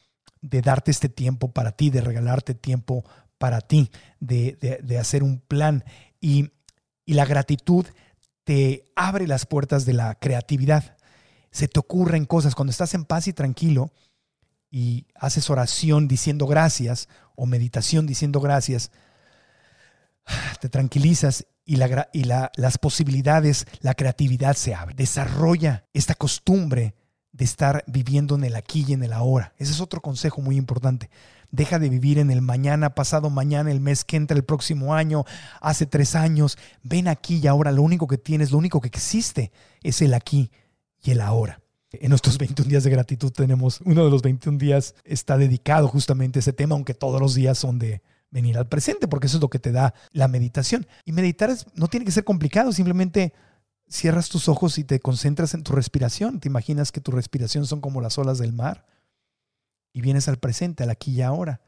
de 0.41 0.63
darte 0.63 0.93
este 0.93 1.09
tiempo 1.09 1.51
para 1.51 1.73
ti, 1.73 1.91
de 1.91 2.01
regalarte 2.01 2.55
tiempo 2.55 3.05
para 3.39 3.61
ti, 3.61 3.91
de, 4.21 4.57
de, 4.61 4.79
de 4.85 4.99
hacer 4.99 5.25
un 5.25 5.41
plan. 5.41 5.85
Y, 6.21 6.53
y 7.05 7.15
la 7.15 7.27
gratitud 7.27 7.87
te 8.51 8.83
abre 8.97 9.29
las 9.29 9.47
puertas 9.47 9.87
de 9.87 9.93
la 9.93 10.17
creatividad. 10.17 10.97
Se 11.53 11.69
te 11.69 11.79
ocurren 11.79 12.25
cosas. 12.25 12.57
Cuando 12.57 12.73
estás 12.73 12.95
en 12.95 13.05
paz 13.05 13.29
y 13.29 13.33
tranquilo 13.33 13.93
y 14.73 15.07
haces 15.15 15.51
oración 15.51 16.09
diciendo 16.09 16.49
gracias 16.49 17.09
o 17.37 17.47
meditación 17.47 18.09
diciendo 18.09 18.41
gracias, 18.41 18.91
te 20.61 20.69
tranquilizas 20.69 21.47
y, 21.65 21.77
la, 21.77 22.09
y 22.13 22.25
las 22.25 22.79
posibilidades, 22.79 23.67
la 23.83 23.95
creatividad 23.95 24.57
se 24.57 24.75
abre. 24.75 24.97
Desarrolla 24.97 25.85
esta 25.93 26.17
costumbre 26.17 26.97
de 27.31 27.45
estar 27.45 27.85
viviendo 27.87 28.35
en 28.35 28.43
el 28.43 28.57
aquí 28.57 28.85
y 28.89 28.95
en 28.95 29.05
el 29.05 29.13
ahora. 29.13 29.55
Ese 29.59 29.71
es 29.71 29.81
otro 29.81 30.03
consejo 30.03 30.41
muy 30.41 30.57
importante. 30.57 31.09
Deja 31.53 31.79
de 31.79 31.89
vivir 31.89 32.19
en 32.19 32.31
el 32.31 32.43
mañana, 32.43 32.95
pasado 32.95 33.29
mañana, 33.31 33.71
el 33.71 33.81
mes 33.81 34.05
que 34.05 34.17
entra, 34.17 34.37
el 34.37 34.45
próximo 34.45 34.95
año, 34.95 35.25
hace 35.61 35.87
tres 35.87 36.15
años. 36.15 36.59
Ven 36.83 37.09
aquí 37.09 37.41
y 37.43 37.47
ahora. 37.47 37.73
Lo 37.73 37.83
único 37.83 38.07
que 38.07 38.19
tienes, 38.19 38.53
lo 38.53 38.59
único 38.59 38.81
que 38.81 38.89
existe 38.89 39.51
es 39.83 40.01
el 40.03 40.15
aquí 40.15 40.51
y 41.03 41.11
el 41.11 41.21
ahora. 41.21 41.61
En 41.93 42.11
nuestros 42.11 42.39
21 42.39 42.69
días 42.69 42.85
de 42.85 42.91
gratitud 42.91 43.33
tenemos, 43.33 43.81
uno 43.85 44.05
de 44.05 44.11
los 44.11 44.23
21 44.23 44.59
días 44.59 44.95
está 45.05 45.37
dedicado 45.37 45.89
justamente 45.89 46.39
a 46.39 46.41
ese 46.41 46.53
tema, 46.53 46.75
aunque 46.75 46.95
todos 46.95 47.21
los 47.21 47.35
días 47.35 47.59
son 47.59 47.79
de 47.79 48.03
venir 48.31 48.57
al 48.57 48.69
presente, 48.69 49.09
porque 49.09 49.27
eso 49.27 49.39
es 49.39 49.43
lo 49.43 49.51
que 49.51 49.59
te 49.59 49.73
da 49.73 49.93
la 50.13 50.29
meditación. 50.29 50.87
Y 51.05 51.13
meditar 51.13 51.53
no 51.75 51.89
tiene 51.89 52.07
que 52.07 52.13
ser 52.13 52.23
complicado, 52.23 52.73
simplemente 52.73 53.33
cierras 53.89 54.29
tus 54.29 54.49
ojos 54.49 54.79
y 54.79 54.85
te 54.85 55.01
concentras 55.01 55.55
en 55.55 55.65
tu 55.65 55.73
respiración. 55.73 56.39
Te 56.39 56.49
imaginas 56.49 56.93
que 56.93 57.01
tu 57.01 57.11
respiración 57.11 57.67
son 57.67 57.81
como 57.81 58.01
las 58.01 58.19
olas 58.19 58.39
del 58.39 58.53
mar 58.53 58.87
y 59.93 60.01
vienes 60.01 60.29
al 60.29 60.39
presente, 60.39 60.85
al 60.85 60.91
aquí 60.91 61.13
y 61.13 61.23
ahora. 61.23 61.61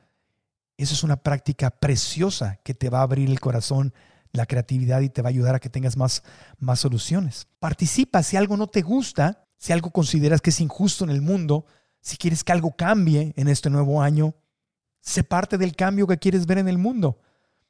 Eso 0.76 0.94
es 0.94 1.02
una 1.02 1.16
práctica 1.16 1.70
preciosa 1.70 2.60
que 2.64 2.74
te 2.74 2.90
va 2.90 3.00
a 3.00 3.02
abrir 3.02 3.28
el 3.28 3.40
corazón, 3.40 3.92
la 4.32 4.46
creatividad 4.46 5.00
y 5.00 5.10
te 5.10 5.22
va 5.22 5.28
a 5.28 5.30
ayudar 5.30 5.54
a 5.54 5.60
que 5.60 5.68
tengas 5.68 5.96
más, 5.96 6.22
más 6.58 6.80
soluciones. 6.80 7.46
Participa 7.58 8.22
si 8.22 8.36
algo 8.36 8.56
no 8.56 8.66
te 8.66 8.82
gusta, 8.82 9.44
si 9.58 9.72
algo 9.72 9.90
consideras 9.90 10.40
que 10.40 10.50
es 10.50 10.60
injusto 10.60 11.04
en 11.04 11.10
el 11.10 11.22
mundo, 11.22 11.66
si 12.00 12.16
quieres 12.16 12.42
que 12.42 12.52
algo 12.52 12.72
cambie 12.72 13.32
en 13.36 13.48
este 13.48 13.70
nuevo 13.70 14.02
año, 14.02 14.34
sé 15.00 15.22
parte 15.22 15.58
del 15.58 15.76
cambio 15.76 16.06
que 16.06 16.18
quieres 16.18 16.46
ver 16.46 16.58
en 16.58 16.68
el 16.68 16.78
mundo. 16.78 17.20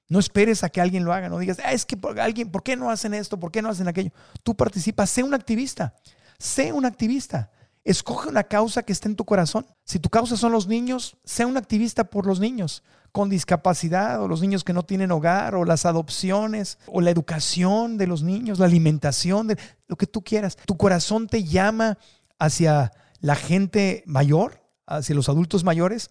No 0.08 0.18
esperes 0.18 0.62
a 0.62 0.68
que 0.68 0.80
alguien 0.80 1.04
lo 1.04 1.12
haga, 1.12 1.28
no 1.28 1.38
digas, 1.38 1.58
ah, 1.64 1.72
es 1.72 1.84
que 1.84 1.98
alguien, 2.18 2.50
¿por 2.50 2.62
qué 2.62 2.76
no 2.76 2.90
hacen 2.90 3.14
esto? 3.14 3.38
¿Por 3.40 3.50
qué 3.50 3.62
no 3.62 3.70
hacen 3.70 3.88
aquello? 3.88 4.10
Tú 4.42 4.54
participas, 4.54 5.10
sé 5.10 5.22
un 5.22 5.34
activista, 5.34 5.94
sé 6.38 6.72
un 6.72 6.84
activista. 6.84 7.50
Escoge 7.85 8.29
una 8.29 8.45
causa 8.45 8.83
que 8.85 8.92
esté 8.92 9.09
en 9.09 9.16
tu 9.16 9.25
corazón. 9.25 9.66
Si 9.85 9.99
tu 9.99 10.09
causa 10.09 10.37
son 10.37 10.53
los 10.53 10.68
niños, 10.68 11.16
sea 11.25 11.47
un 11.47 11.57
activista 11.57 12.05
por 12.05 12.27
los 12.27 12.38
niños 12.38 12.83
con 13.12 13.29
discapacidad 13.29 14.23
o 14.23 14.29
los 14.29 14.40
niños 14.40 14.64
que 14.64 14.73
no 14.73 14.85
tienen 14.85 15.11
hogar 15.11 15.55
o 15.55 15.64
las 15.64 15.85
adopciones 15.85 16.79
o 16.87 17.01
la 17.01 17.11
educación 17.11 17.99
de 17.99 18.07
los 18.07 18.23
niños, 18.23 18.59
la 18.59 18.66
alimentación, 18.66 19.49
de, 19.49 19.59
lo 19.87 19.97
que 19.97 20.07
tú 20.07 20.23
quieras. 20.23 20.57
Tu 20.64 20.77
corazón 20.77 21.27
te 21.27 21.45
llama 21.45 21.99
hacia 22.38 22.92
la 23.21 23.35
gente 23.35 24.03
mayor, 24.07 24.62
hacia 24.87 25.14
los 25.14 25.29
adultos 25.29 25.62
mayores, 25.62 26.11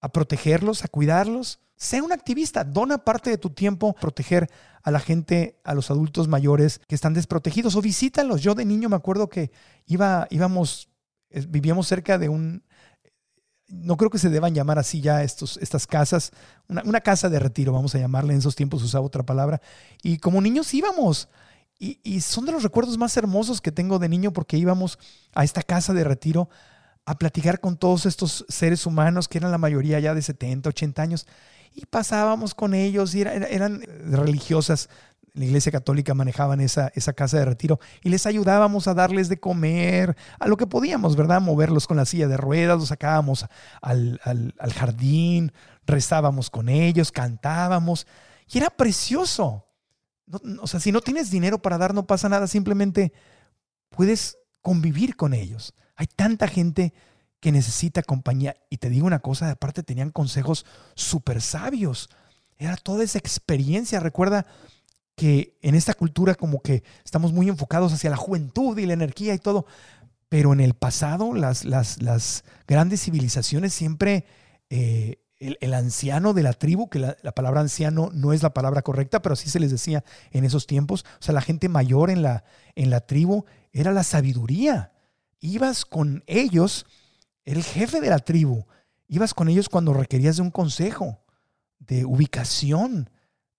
a 0.00 0.10
protegerlos, 0.10 0.84
a 0.84 0.88
cuidarlos. 0.88 1.58
Sea 1.76 2.02
un 2.02 2.12
activista, 2.12 2.64
dona 2.64 2.98
parte 2.98 3.30
de 3.30 3.38
tu 3.38 3.50
tiempo 3.50 3.90
a 3.90 4.00
proteger 4.00 4.48
a 4.82 4.90
la 4.90 5.00
gente, 5.00 5.60
a 5.64 5.74
los 5.74 5.90
adultos 5.90 6.28
mayores 6.28 6.80
que 6.86 6.94
están 6.94 7.14
desprotegidos 7.14 7.76
o 7.76 7.82
visítalos. 7.82 8.42
Yo 8.42 8.54
de 8.54 8.64
niño 8.64 8.88
me 8.88 8.96
acuerdo 8.96 9.28
que 9.28 9.50
iba, 9.86 10.26
íbamos 10.30 10.88
vivíamos 11.30 11.86
cerca 11.88 12.18
de 12.18 12.28
un, 12.28 12.62
no 13.68 13.96
creo 13.96 14.10
que 14.10 14.18
se 14.18 14.30
deban 14.30 14.54
llamar 14.54 14.78
así 14.78 15.00
ya 15.00 15.22
estos, 15.22 15.58
estas 15.58 15.86
casas, 15.86 16.32
una, 16.68 17.00
casa 17.00 17.28
de 17.28 17.38
retiro, 17.38 17.72
vamos 17.72 17.94
a 17.94 17.98
llamarle, 17.98 18.32
en 18.32 18.38
esos 18.38 18.56
tiempos 18.56 18.82
usaba 18.82 19.04
otra 19.04 19.24
palabra, 19.24 19.60
y 20.02 20.18
como 20.18 20.40
niños 20.40 20.72
íbamos, 20.72 21.28
y, 21.78 22.00
y, 22.02 22.20
son 22.22 22.44
de 22.44 22.52
los 22.52 22.64
recuerdos 22.64 22.98
más 22.98 23.16
hermosos 23.16 23.60
que 23.60 23.70
tengo 23.70 24.00
de 24.00 24.08
niño 24.08 24.32
porque 24.32 24.56
íbamos 24.56 24.98
a 25.32 25.44
esta 25.44 25.62
casa 25.62 25.92
de 25.94 26.02
retiro 26.02 26.48
a 27.04 27.16
platicar 27.16 27.60
con 27.60 27.76
todos 27.76 28.04
estos 28.04 28.44
seres 28.48 28.84
humanos 28.84 29.28
que 29.28 29.38
eran 29.38 29.52
la 29.52 29.58
mayoría 29.58 30.00
ya 30.00 30.12
de 30.12 30.22
70, 30.22 30.70
80 30.70 31.02
años, 31.02 31.26
y 31.74 31.86
pasábamos 31.86 32.54
con 32.54 32.74
ellos, 32.74 33.14
y 33.14 33.20
eran 33.20 33.82
religiosas 34.10 34.88
la 35.38 35.44
Iglesia 35.44 35.72
Católica 35.72 36.14
manejaban 36.14 36.60
esa, 36.60 36.90
esa 36.94 37.12
casa 37.12 37.38
de 37.38 37.44
retiro 37.44 37.78
y 38.02 38.08
les 38.08 38.26
ayudábamos 38.26 38.88
a 38.88 38.94
darles 38.94 39.28
de 39.28 39.38
comer, 39.38 40.16
a 40.38 40.48
lo 40.48 40.56
que 40.56 40.66
podíamos, 40.66 41.16
¿verdad? 41.16 41.40
Moverlos 41.40 41.86
con 41.86 41.96
la 41.96 42.04
silla 42.04 42.28
de 42.28 42.36
ruedas, 42.36 42.78
los 42.78 42.88
sacábamos 42.88 43.46
al, 43.80 44.20
jardín, 44.74 45.52
rezábamos 45.86 46.50
con 46.50 46.68
ellos, 46.68 47.12
cantábamos 47.12 48.06
y 48.50 48.58
era 48.58 48.70
precioso. 48.70 49.66
o 50.60 50.66
sea, 50.66 50.80
si 50.80 50.92
no 50.92 51.00
tienes 51.00 51.30
dinero 51.30 51.60
para 51.60 51.78
dar, 51.78 51.94
no 51.94 52.06
pasa 52.06 52.28
nada, 52.28 52.46
simplemente 52.46 53.12
puedes 53.90 54.38
convivir 54.62 55.16
con 55.16 55.34
ellos. 55.34 55.74
Hay 55.96 56.06
tanta 56.06 56.48
gente 56.48 56.92
que 57.40 57.52
necesita 57.52 58.02
compañía. 58.02 58.56
Y 58.70 58.78
te 58.78 58.90
digo 58.90 59.06
una 59.06 59.20
cosa, 59.20 59.50
aparte 59.50 59.82
tenían 59.82 60.10
consejos 60.10 60.66
súper 60.94 61.40
sabios. 61.40 62.08
Era 62.56 62.76
toda 62.76 63.04
esa 63.04 63.18
experiencia. 63.18 64.00
Recuerda 64.00 64.46
que 65.18 65.58
en 65.60 65.74
esta 65.74 65.94
cultura 65.94 66.34
como 66.34 66.62
que 66.62 66.82
estamos 67.04 67.32
muy 67.32 67.48
enfocados 67.48 67.92
hacia 67.92 68.08
la 68.08 68.16
juventud 68.16 68.78
y 68.78 68.86
la 68.86 68.94
energía 68.94 69.34
y 69.34 69.38
todo, 69.38 69.66
pero 70.28 70.52
en 70.52 70.60
el 70.60 70.74
pasado 70.74 71.34
las, 71.34 71.64
las, 71.64 72.00
las 72.00 72.44
grandes 72.66 73.02
civilizaciones 73.02 73.74
siempre 73.74 74.24
eh, 74.70 75.18
el, 75.38 75.74
anciano 75.74 76.34
de 76.34 76.42
la 76.42 76.52
tribu, 76.52 76.88
que 76.88 77.00
la, 77.00 77.16
palabra 77.34 77.60
anciano 77.60 78.10
no 78.14 78.32
es 78.32 78.42
la 78.42 78.54
palabra 78.54 78.82
correcta, 78.82 79.20
pero 79.20 79.32
así 79.32 79.50
se 79.50 79.60
les 79.60 79.70
decía 79.70 80.04
en 80.30 80.44
esos 80.44 80.66
tiempos, 80.66 81.04
o 81.20 81.22
sea, 81.22 81.34
la 81.34 81.42
gente 81.42 81.68
mayor 81.68 82.10
en 82.10 82.22
la, 82.22 82.44
en 82.76 82.90
la 82.90 83.00
tribu 83.00 83.44
era 83.72 83.92
la 83.92 84.04
sabiduría. 84.04 84.92
Ibas 85.40 85.84
con 85.84 86.24
ellos, 86.26 86.86
el 87.44 87.62
jefe 87.62 88.00
de 88.00 88.10
la 88.10 88.20
tribu, 88.20 88.64
Ibas 89.08 89.32
con 89.32 89.48
ellos 89.48 89.70
cuando 89.70 89.94
requerías 89.94 90.36
de 90.36 90.42
un 90.42 90.50
consejo, 90.50 91.18
de 91.78 92.04
ubicación, 92.04 93.08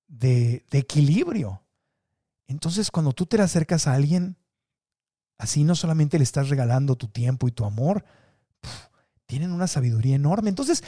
de, 0.09 0.65
equilibrio. 0.71 1.61
Entonces, 2.47 2.91
cuando 2.91 3.13
tú 3.13 3.25
te 3.25 3.41
acercas 3.41 3.87
a 3.87 3.93
alguien, 3.93 4.35
así 5.37 5.63
no 5.63 5.75
solamente 5.75 6.17
le 6.17 6.23
estás 6.23 6.49
regalando 6.49 6.97
tu 6.97 7.07
tiempo 7.07 7.47
y 7.47 7.51
tu 7.51 7.63
amor, 7.63 8.03
tienen 9.25 9.51
una 9.51 9.67
sabiduría 9.67 10.15
enorme. 10.15 10.49
Entonces, 10.49 10.83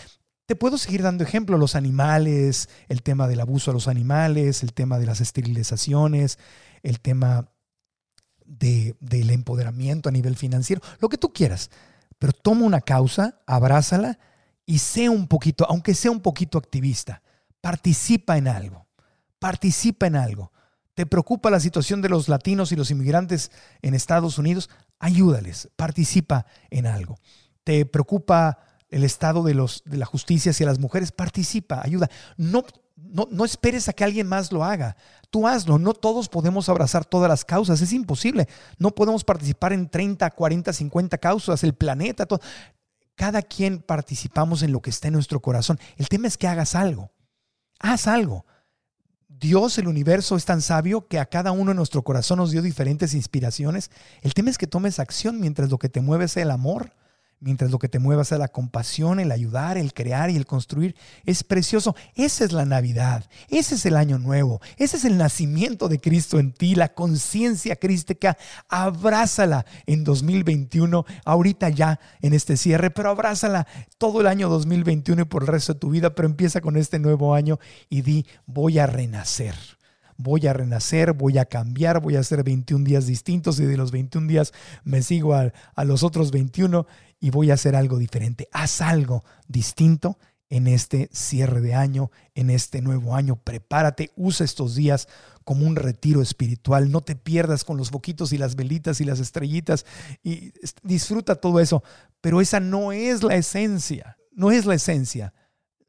te 0.48 0.56
puedo 0.56 0.78
seguir 0.78 1.04
dando 1.04 1.24
ejemplo, 1.24 1.58
los 1.58 1.76
animales, 1.76 2.68
el 2.90 3.04
tema 3.04 3.28
del 3.28 3.40
abuso 3.40 3.72
a 3.72 3.74
los 3.74 3.88
animales, 3.88 4.64
el 4.64 4.74
tema 4.74 5.00
de 5.00 5.06
las 5.06 5.22
esterilizaciones, 5.22 6.40
el 6.84 7.00
tema 7.00 7.52
de, 8.44 8.98
del 9.00 9.30
empoderamiento 9.30 10.10
a 10.10 10.12
nivel 10.12 10.36
financiero, 10.36 10.82
lo 11.00 11.08
que 11.08 11.18
tú 11.18 11.32
quieras. 11.32 11.70
Pero 12.18 12.34
toma 12.34 12.66
una 12.66 12.82
causa, 12.82 13.42
abrázala 13.46 14.20
y 14.66 14.80
sé 14.80 15.10
un 15.10 15.28
poquito, 15.28 15.66
aunque 15.70 15.94
sea 15.94 16.12
un 16.12 16.22
poquito 16.22 16.58
activista, 16.58 17.22
participa 17.62 18.38
en 18.38 18.48
algo, 18.48 18.88
participa 19.42 20.06
en 20.06 20.16
algo. 20.16 20.54
¿Te 20.94 21.08
preocupa 21.08 21.50
la 21.50 21.60
situación 21.60 22.02
de 22.04 22.10
los 22.10 22.30
latinos 22.30 22.72
y 22.72 22.76
los 22.76 22.92
inmigrantes 22.92 23.52
en 23.82 23.96
Estados 23.96 24.38
Unidos? 24.38 24.70
Ayúdales, 25.00 25.68
participa 25.76 26.46
en 26.70 26.86
algo. 26.86 27.18
¿Te 27.64 27.88
preocupa 27.88 28.60
el 28.90 29.04
estado 29.04 29.42
de, 29.42 29.56
los, 29.56 29.82
de 29.86 29.98
la 29.98 30.06
justicia 30.06 30.52
hacia 30.52 30.68
las 30.68 30.78
mujeres? 30.78 31.12
Participa, 31.12 31.82
ayuda. 31.84 32.08
No, 32.38 32.64
no, 32.96 33.28
no 33.32 33.44
esperes 33.44 33.90
a 33.90 33.94
que 33.94 34.04
alguien 34.04 34.28
más 34.28 34.52
lo 34.52 34.64
haga. 34.64 34.96
Tú 35.32 35.48
hazlo. 35.48 35.80
No 35.80 35.96
todos 35.96 36.30
podemos 36.30 36.70
abrazar 36.70 37.04
todas 37.04 37.28
las 37.28 37.44
causas. 37.44 37.82
Es 37.82 37.94
imposible. 37.94 38.48
No 38.78 38.92
podemos 38.92 39.24
participar 39.24 39.74
en 39.74 39.90
30, 39.90 40.30
40, 40.30 40.72
50 40.72 41.18
causas. 41.18 41.64
El 41.64 41.74
planeta, 41.74 42.28
todo. 42.28 42.42
Cada 43.16 43.42
quien 43.42 43.80
participamos 43.80 44.62
en 44.62 44.72
lo 44.72 44.84
que 44.84 44.92
está 44.92 45.08
en 45.08 45.16
nuestro 45.16 45.40
corazón. 45.40 45.80
El 45.98 46.10
tema 46.10 46.28
es 46.28 46.38
que 46.38 46.48
hagas 46.48 46.76
algo. 46.76 47.12
Haz 47.80 48.06
algo. 48.06 48.46
Dios, 49.42 49.80
el 49.80 49.88
universo, 49.88 50.36
es 50.36 50.46
tan 50.46 50.62
sabio 50.62 51.08
que 51.08 51.18
a 51.18 51.26
cada 51.26 51.52
uno 51.52 51.72
en 51.72 51.78
nuestro 51.78 52.04
corazón 52.04 52.38
nos 52.38 52.52
dio 52.52 52.62
diferentes 52.62 53.16
inspiraciones. 53.16 53.90
El 54.22 54.36
tema 54.36 54.52
es 54.52 54.60
que 54.60 54.68
tomes 54.68 55.00
acción 55.00 55.40
mientras 55.40 55.72
lo 55.72 55.80
que 55.80 55.90
te 55.90 56.00
mueve 56.00 56.26
es 56.26 56.38
el 56.38 56.52
amor 56.52 56.92
mientras 57.42 57.72
lo 57.72 57.80
que 57.80 57.90
te 57.90 58.00
mueva 58.00 58.24
sea 58.24 58.38
la 58.38 58.48
compasión, 58.48 59.20
el 59.20 59.32
ayudar, 59.32 59.78
el 59.78 59.94
crear 59.94 60.30
y 60.30 60.38
el 60.38 60.46
construir, 60.46 60.96
es 61.26 61.44
precioso. 61.44 61.96
Esa 62.16 62.46
es 62.46 62.54
la 62.54 62.66
Navidad, 62.66 63.26
ese 63.50 63.76
es 63.76 63.86
el 63.86 63.98
año 63.98 64.20
nuevo, 64.20 64.62
ese 64.78 64.98
es 64.98 65.06
el 65.06 65.18
nacimiento 65.18 65.90
de 65.90 66.00
Cristo 66.00 66.40
en 66.40 66.54
ti, 66.54 66.76
la 66.76 66.94
conciencia 66.94 67.76
crística. 67.76 68.38
Abrázala 68.70 69.66
en 69.88 70.04
2021, 70.04 71.04
ahorita 71.26 71.70
ya 71.70 72.00
en 72.22 72.34
este 72.34 72.56
cierre, 72.56 72.92
pero 72.92 73.10
abrázala 73.10 73.68
todo 73.98 74.22
el 74.22 74.28
año 74.28 74.48
2021 74.48 75.24
y 75.24 75.26
por 75.26 75.42
el 75.42 75.48
resto 75.48 75.74
de 75.74 75.80
tu 75.80 75.90
vida, 75.90 76.14
pero 76.14 76.28
empieza 76.28 76.62
con 76.62 76.78
este 76.78 77.00
nuevo 77.00 77.34
año 77.34 77.60
y 77.90 78.04
di, 78.04 78.26
voy 78.46 78.80
a 78.80 78.86
renacer 78.86 79.56
voy 80.18 80.46
a 80.46 80.54
renacer, 80.54 81.14
voy 81.14 81.40
a 81.40 81.46
cambiar, 81.46 82.00
voy 82.00 82.16
a 82.16 82.20
hacer 82.20 82.44
21 82.44 82.86
días 82.86 83.08
distintos 83.08 83.60
y 83.60 83.66
de 83.66 83.76
los 83.76 83.92
21 83.92 84.28
días 84.28 84.54
me 84.84 85.02
sigo 85.02 85.34
a, 85.34 85.52
a, 85.74 85.84
los 85.84 86.04
otros 86.04 86.30
21 86.30 86.86
y 87.22 87.30
voy 87.30 87.52
a 87.52 87.54
hacer 87.54 87.76
algo 87.76 87.98
diferente. 88.00 88.50
Haz 88.52 88.82
algo 88.82 89.24
distinto 89.48 90.18
en 90.50 90.68
este 90.68 91.08
cierre 91.14 91.62
de 91.62 91.76
año, 91.76 92.12
en 92.36 92.50
este 92.50 92.82
nuevo 92.82 93.16
año. 93.16 93.38
Prepárate, 93.38 94.12
usa 94.18 94.44
estos 94.44 94.76
días 94.76 95.08
como 95.46 95.66
un 95.66 95.78
retiro 95.78 96.22
espiritual. 96.22 96.92
No 96.92 97.02
te 97.02 97.16
pierdas 97.16 97.64
con 97.64 97.78
los 97.78 97.92
foquitos 97.92 98.34
y 98.34 98.38
las 98.38 98.56
velitas 98.56 99.00
y 99.00 99.06
las 99.06 99.20
estrellitas 99.20 99.86
y 100.24 100.52
disfruta 100.84 101.36
todo 101.36 101.62
eso. 101.62 101.84
Pero 102.20 102.42
esa 102.42 102.60
no 102.60 102.92
es 102.92 103.24
la 103.24 103.36
esencia, 103.36 104.18
no 104.32 104.52
es 104.52 104.66
la 104.66 104.76
esencia. 104.76 105.34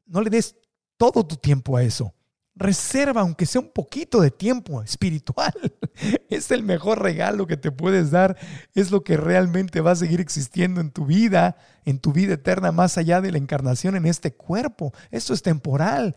No 0.05 0.21
le 0.21 0.29
des 0.29 0.55
todo 0.97 1.25
tu 1.25 1.35
tiempo 1.35 1.75
a 1.75 1.83
eso. 1.83 2.13
Reserva, 2.55 3.21
aunque 3.21 3.47
sea 3.47 3.61
un 3.61 3.71
poquito 3.71 4.21
de 4.21 4.31
tiempo 4.31 4.81
espiritual. 4.81 5.53
Es 6.29 6.49
el 6.49 6.63
mejor 6.63 7.01
regalo 7.01 7.45
que 7.45 7.57
te 7.57 7.71
puedes 7.71 8.09
dar. 8.09 8.37
Es 8.73 8.89
lo 8.89 9.03
que 9.03 9.17
realmente 9.17 9.81
va 9.81 9.91
a 9.91 9.95
seguir 9.95 10.19
existiendo 10.19 10.81
en 10.81 10.91
tu 10.91 11.05
vida, 11.05 11.57
en 11.85 11.99
tu 11.99 12.11
vida 12.11 12.33
eterna, 12.33 12.71
más 12.71 12.97
allá 12.97 13.21
de 13.21 13.31
la 13.31 13.37
encarnación 13.37 13.95
en 13.95 14.07
este 14.07 14.33
cuerpo. 14.33 14.93
Esto 15.11 15.33
es 15.33 15.43
temporal. 15.43 16.15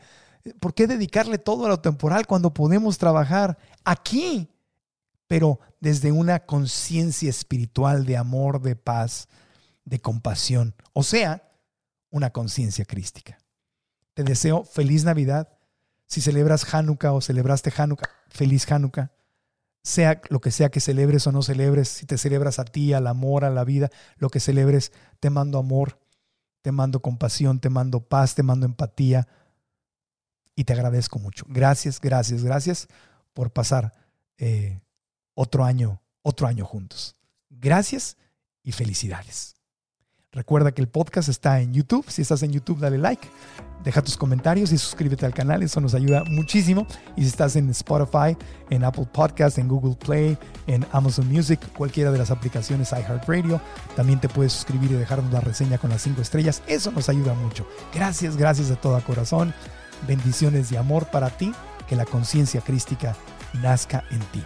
¿Por 0.60 0.74
qué 0.74 0.86
dedicarle 0.86 1.38
todo 1.38 1.66
a 1.66 1.68
lo 1.68 1.80
temporal 1.80 2.26
cuando 2.26 2.54
podemos 2.54 2.96
trabajar 2.98 3.58
aquí? 3.84 4.48
Pero 5.26 5.60
desde 5.80 6.12
una 6.12 6.40
conciencia 6.40 7.28
espiritual 7.28 8.06
de 8.06 8.16
amor, 8.16 8.62
de 8.62 8.76
paz, 8.76 9.28
de 9.84 10.00
compasión. 10.00 10.74
O 10.92 11.02
sea, 11.02 11.50
una 12.10 12.30
conciencia 12.30 12.84
crística. 12.84 13.38
Te 14.14 14.22
deseo 14.22 14.64
feliz 14.64 15.04
Navidad 15.04 15.55
si 16.06 16.20
celebras 16.20 16.72
Hanukkah 16.72 17.12
o 17.12 17.20
celebraste 17.20 17.72
Hanukkah, 17.76 18.10
feliz 18.28 18.70
Hanukkah. 18.70 19.12
Sea 19.82 20.20
lo 20.30 20.40
que 20.40 20.50
sea 20.50 20.70
que 20.70 20.80
celebres 20.80 21.26
o 21.26 21.32
no 21.32 21.42
celebres, 21.42 21.88
si 21.88 22.06
te 22.06 22.18
celebras 22.18 22.58
a 22.58 22.64
ti, 22.64 22.92
al 22.92 23.06
amor, 23.06 23.44
a 23.44 23.50
la 23.50 23.64
vida, 23.64 23.90
lo 24.16 24.30
que 24.30 24.40
celebres, 24.40 24.92
te 25.20 25.30
mando 25.30 25.58
amor, 25.58 26.00
te 26.62 26.72
mando 26.72 27.00
compasión, 27.00 27.60
te 27.60 27.70
mando 27.70 28.00
paz, 28.00 28.34
te 28.34 28.42
mando 28.42 28.66
empatía 28.66 29.28
y 30.56 30.64
te 30.64 30.72
agradezco 30.72 31.20
mucho. 31.20 31.44
Gracias, 31.48 32.00
gracias, 32.00 32.42
gracias 32.42 32.88
por 33.32 33.52
pasar 33.52 33.92
eh, 34.38 34.80
otro 35.34 35.64
año, 35.64 36.02
otro 36.22 36.48
año 36.48 36.64
juntos. 36.64 37.14
Gracias 37.50 38.16
y 38.62 38.72
felicidades. 38.72 39.55
Recuerda 40.36 40.70
que 40.72 40.82
el 40.82 40.88
podcast 40.88 41.30
está 41.30 41.62
en 41.62 41.72
YouTube. 41.72 42.04
Si 42.08 42.20
estás 42.20 42.42
en 42.42 42.52
YouTube, 42.52 42.78
dale 42.78 42.98
like, 42.98 43.26
deja 43.82 44.02
tus 44.02 44.18
comentarios 44.18 44.70
y 44.70 44.76
suscríbete 44.76 45.24
al 45.24 45.32
canal. 45.32 45.62
Eso 45.62 45.80
nos 45.80 45.94
ayuda 45.94 46.24
muchísimo. 46.24 46.86
Y 47.16 47.22
si 47.22 47.28
estás 47.28 47.56
en 47.56 47.70
Spotify, 47.70 48.36
en 48.68 48.84
Apple 48.84 49.08
Podcast, 49.10 49.56
en 49.56 49.66
Google 49.66 49.96
Play, 49.96 50.36
en 50.66 50.86
Amazon 50.92 51.26
Music, 51.32 51.58
cualquiera 51.74 52.12
de 52.12 52.18
las 52.18 52.30
aplicaciones 52.30 52.92
iHeartRadio, 52.92 53.62
también 53.96 54.20
te 54.20 54.28
puedes 54.28 54.52
suscribir 54.52 54.90
y 54.90 54.94
dejarnos 54.96 55.32
la 55.32 55.40
reseña 55.40 55.78
con 55.78 55.88
las 55.88 56.02
cinco 56.02 56.20
estrellas. 56.20 56.62
Eso 56.66 56.90
nos 56.90 57.08
ayuda 57.08 57.32
mucho. 57.32 57.66
Gracias, 57.94 58.36
gracias 58.36 58.68
de 58.68 58.76
todo 58.76 59.00
corazón. 59.04 59.54
Bendiciones 60.06 60.70
y 60.70 60.76
amor 60.76 61.06
para 61.06 61.30
ti. 61.30 61.50
Que 61.88 61.96
la 61.96 62.04
conciencia 62.04 62.60
crística 62.60 63.16
nazca 63.54 64.04
en 64.10 64.18
ti. 64.18 64.42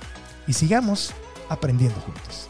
Y 0.46 0.52
sigamos 0.52 1.12
aprendiendo 1.48 1.98
juntos. 2.02 2.49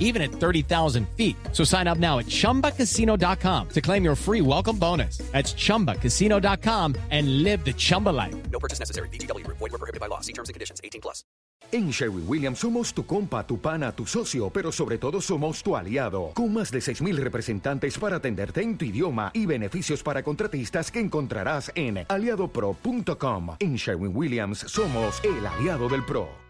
even 0.00 0.20
at 0.20 0.32
30,000 0.32 1.08
feet. 1.16 1.36
So 1.52 1.62
sign 1.62 1.86
up 1.86 1.98
now 1.98 2.18
at 2.18 2.26
ChumbaCasino.com 2.26 3.68
to 3.68 3.80
claim 3.80 4.02
your 4.02 4.16
free 4.16 4.40
welcome 4.40 4.76
bonus. 4.76 5.18
That's 5.30 5.54
ChumbaCasino.com 5.54 6.96
and 7.10 7.44
live 7.44 7.64
the 7.64 7.72
Chumba 7.72 8.10
life. 8.10 8.34
No 8.50 8.58
purchase 8.58 8.80
necessary. 8.80 9.08
BGW. 9.10 9.46
Void 9.46 9.60
were 9.60 9.78
prohibited 9.78 10.00
by 10.00 10.08
law. 10.08 10.20
See 10.20 10.32
terms 10.32 10.48
and 10.48 10.54
conditions. 10.54 10.80
18 10.82 11.00
plus. 11.00 11.22
En 11.72 11.92
Sherwin 11.92 12.24
Williams 12.26 12.58
somos 12.58 12.92
tu 12.92 13.06
compa, 13.06 13.46
tu 13.46 13.60
pana, 13.60 13.92
tu 13.92 14.04
socio, 14.04 14.50
pero 14.50 14.72
sobre 14.72 14.98
todo 14.98 15.20
somos 15.20 15.62
tu 15.62 15.76
aliado. 15.76 16.32
Con 16.34 16.52
más 16.52 16.72
de 16.72 16.80
6.000 16.80 17.16
representantes 17.16 17.96
para 17.96 18.16
atenderte 18.16 18.60
en 18.60 18.76
tu 18.76 18.84
idioma 18.86 19.30
y 19.32 19.46
beneficios 19.46 20.02
para 20.02 20.24
contratistas 20.24 20.90
que 20.90 20.98
encontrarás 20.98 21.70
en 21.76 22.04
aliadopro.com. 22.08 23.56
En 23.60 23.76
Sherwin 23.76 24.16
Williams 24.16 24.64
somos 24.66 25.22
el 25.22 25.46
aliado 25.46 25.88
del 25.88 26.04
pro. 26.04 26.49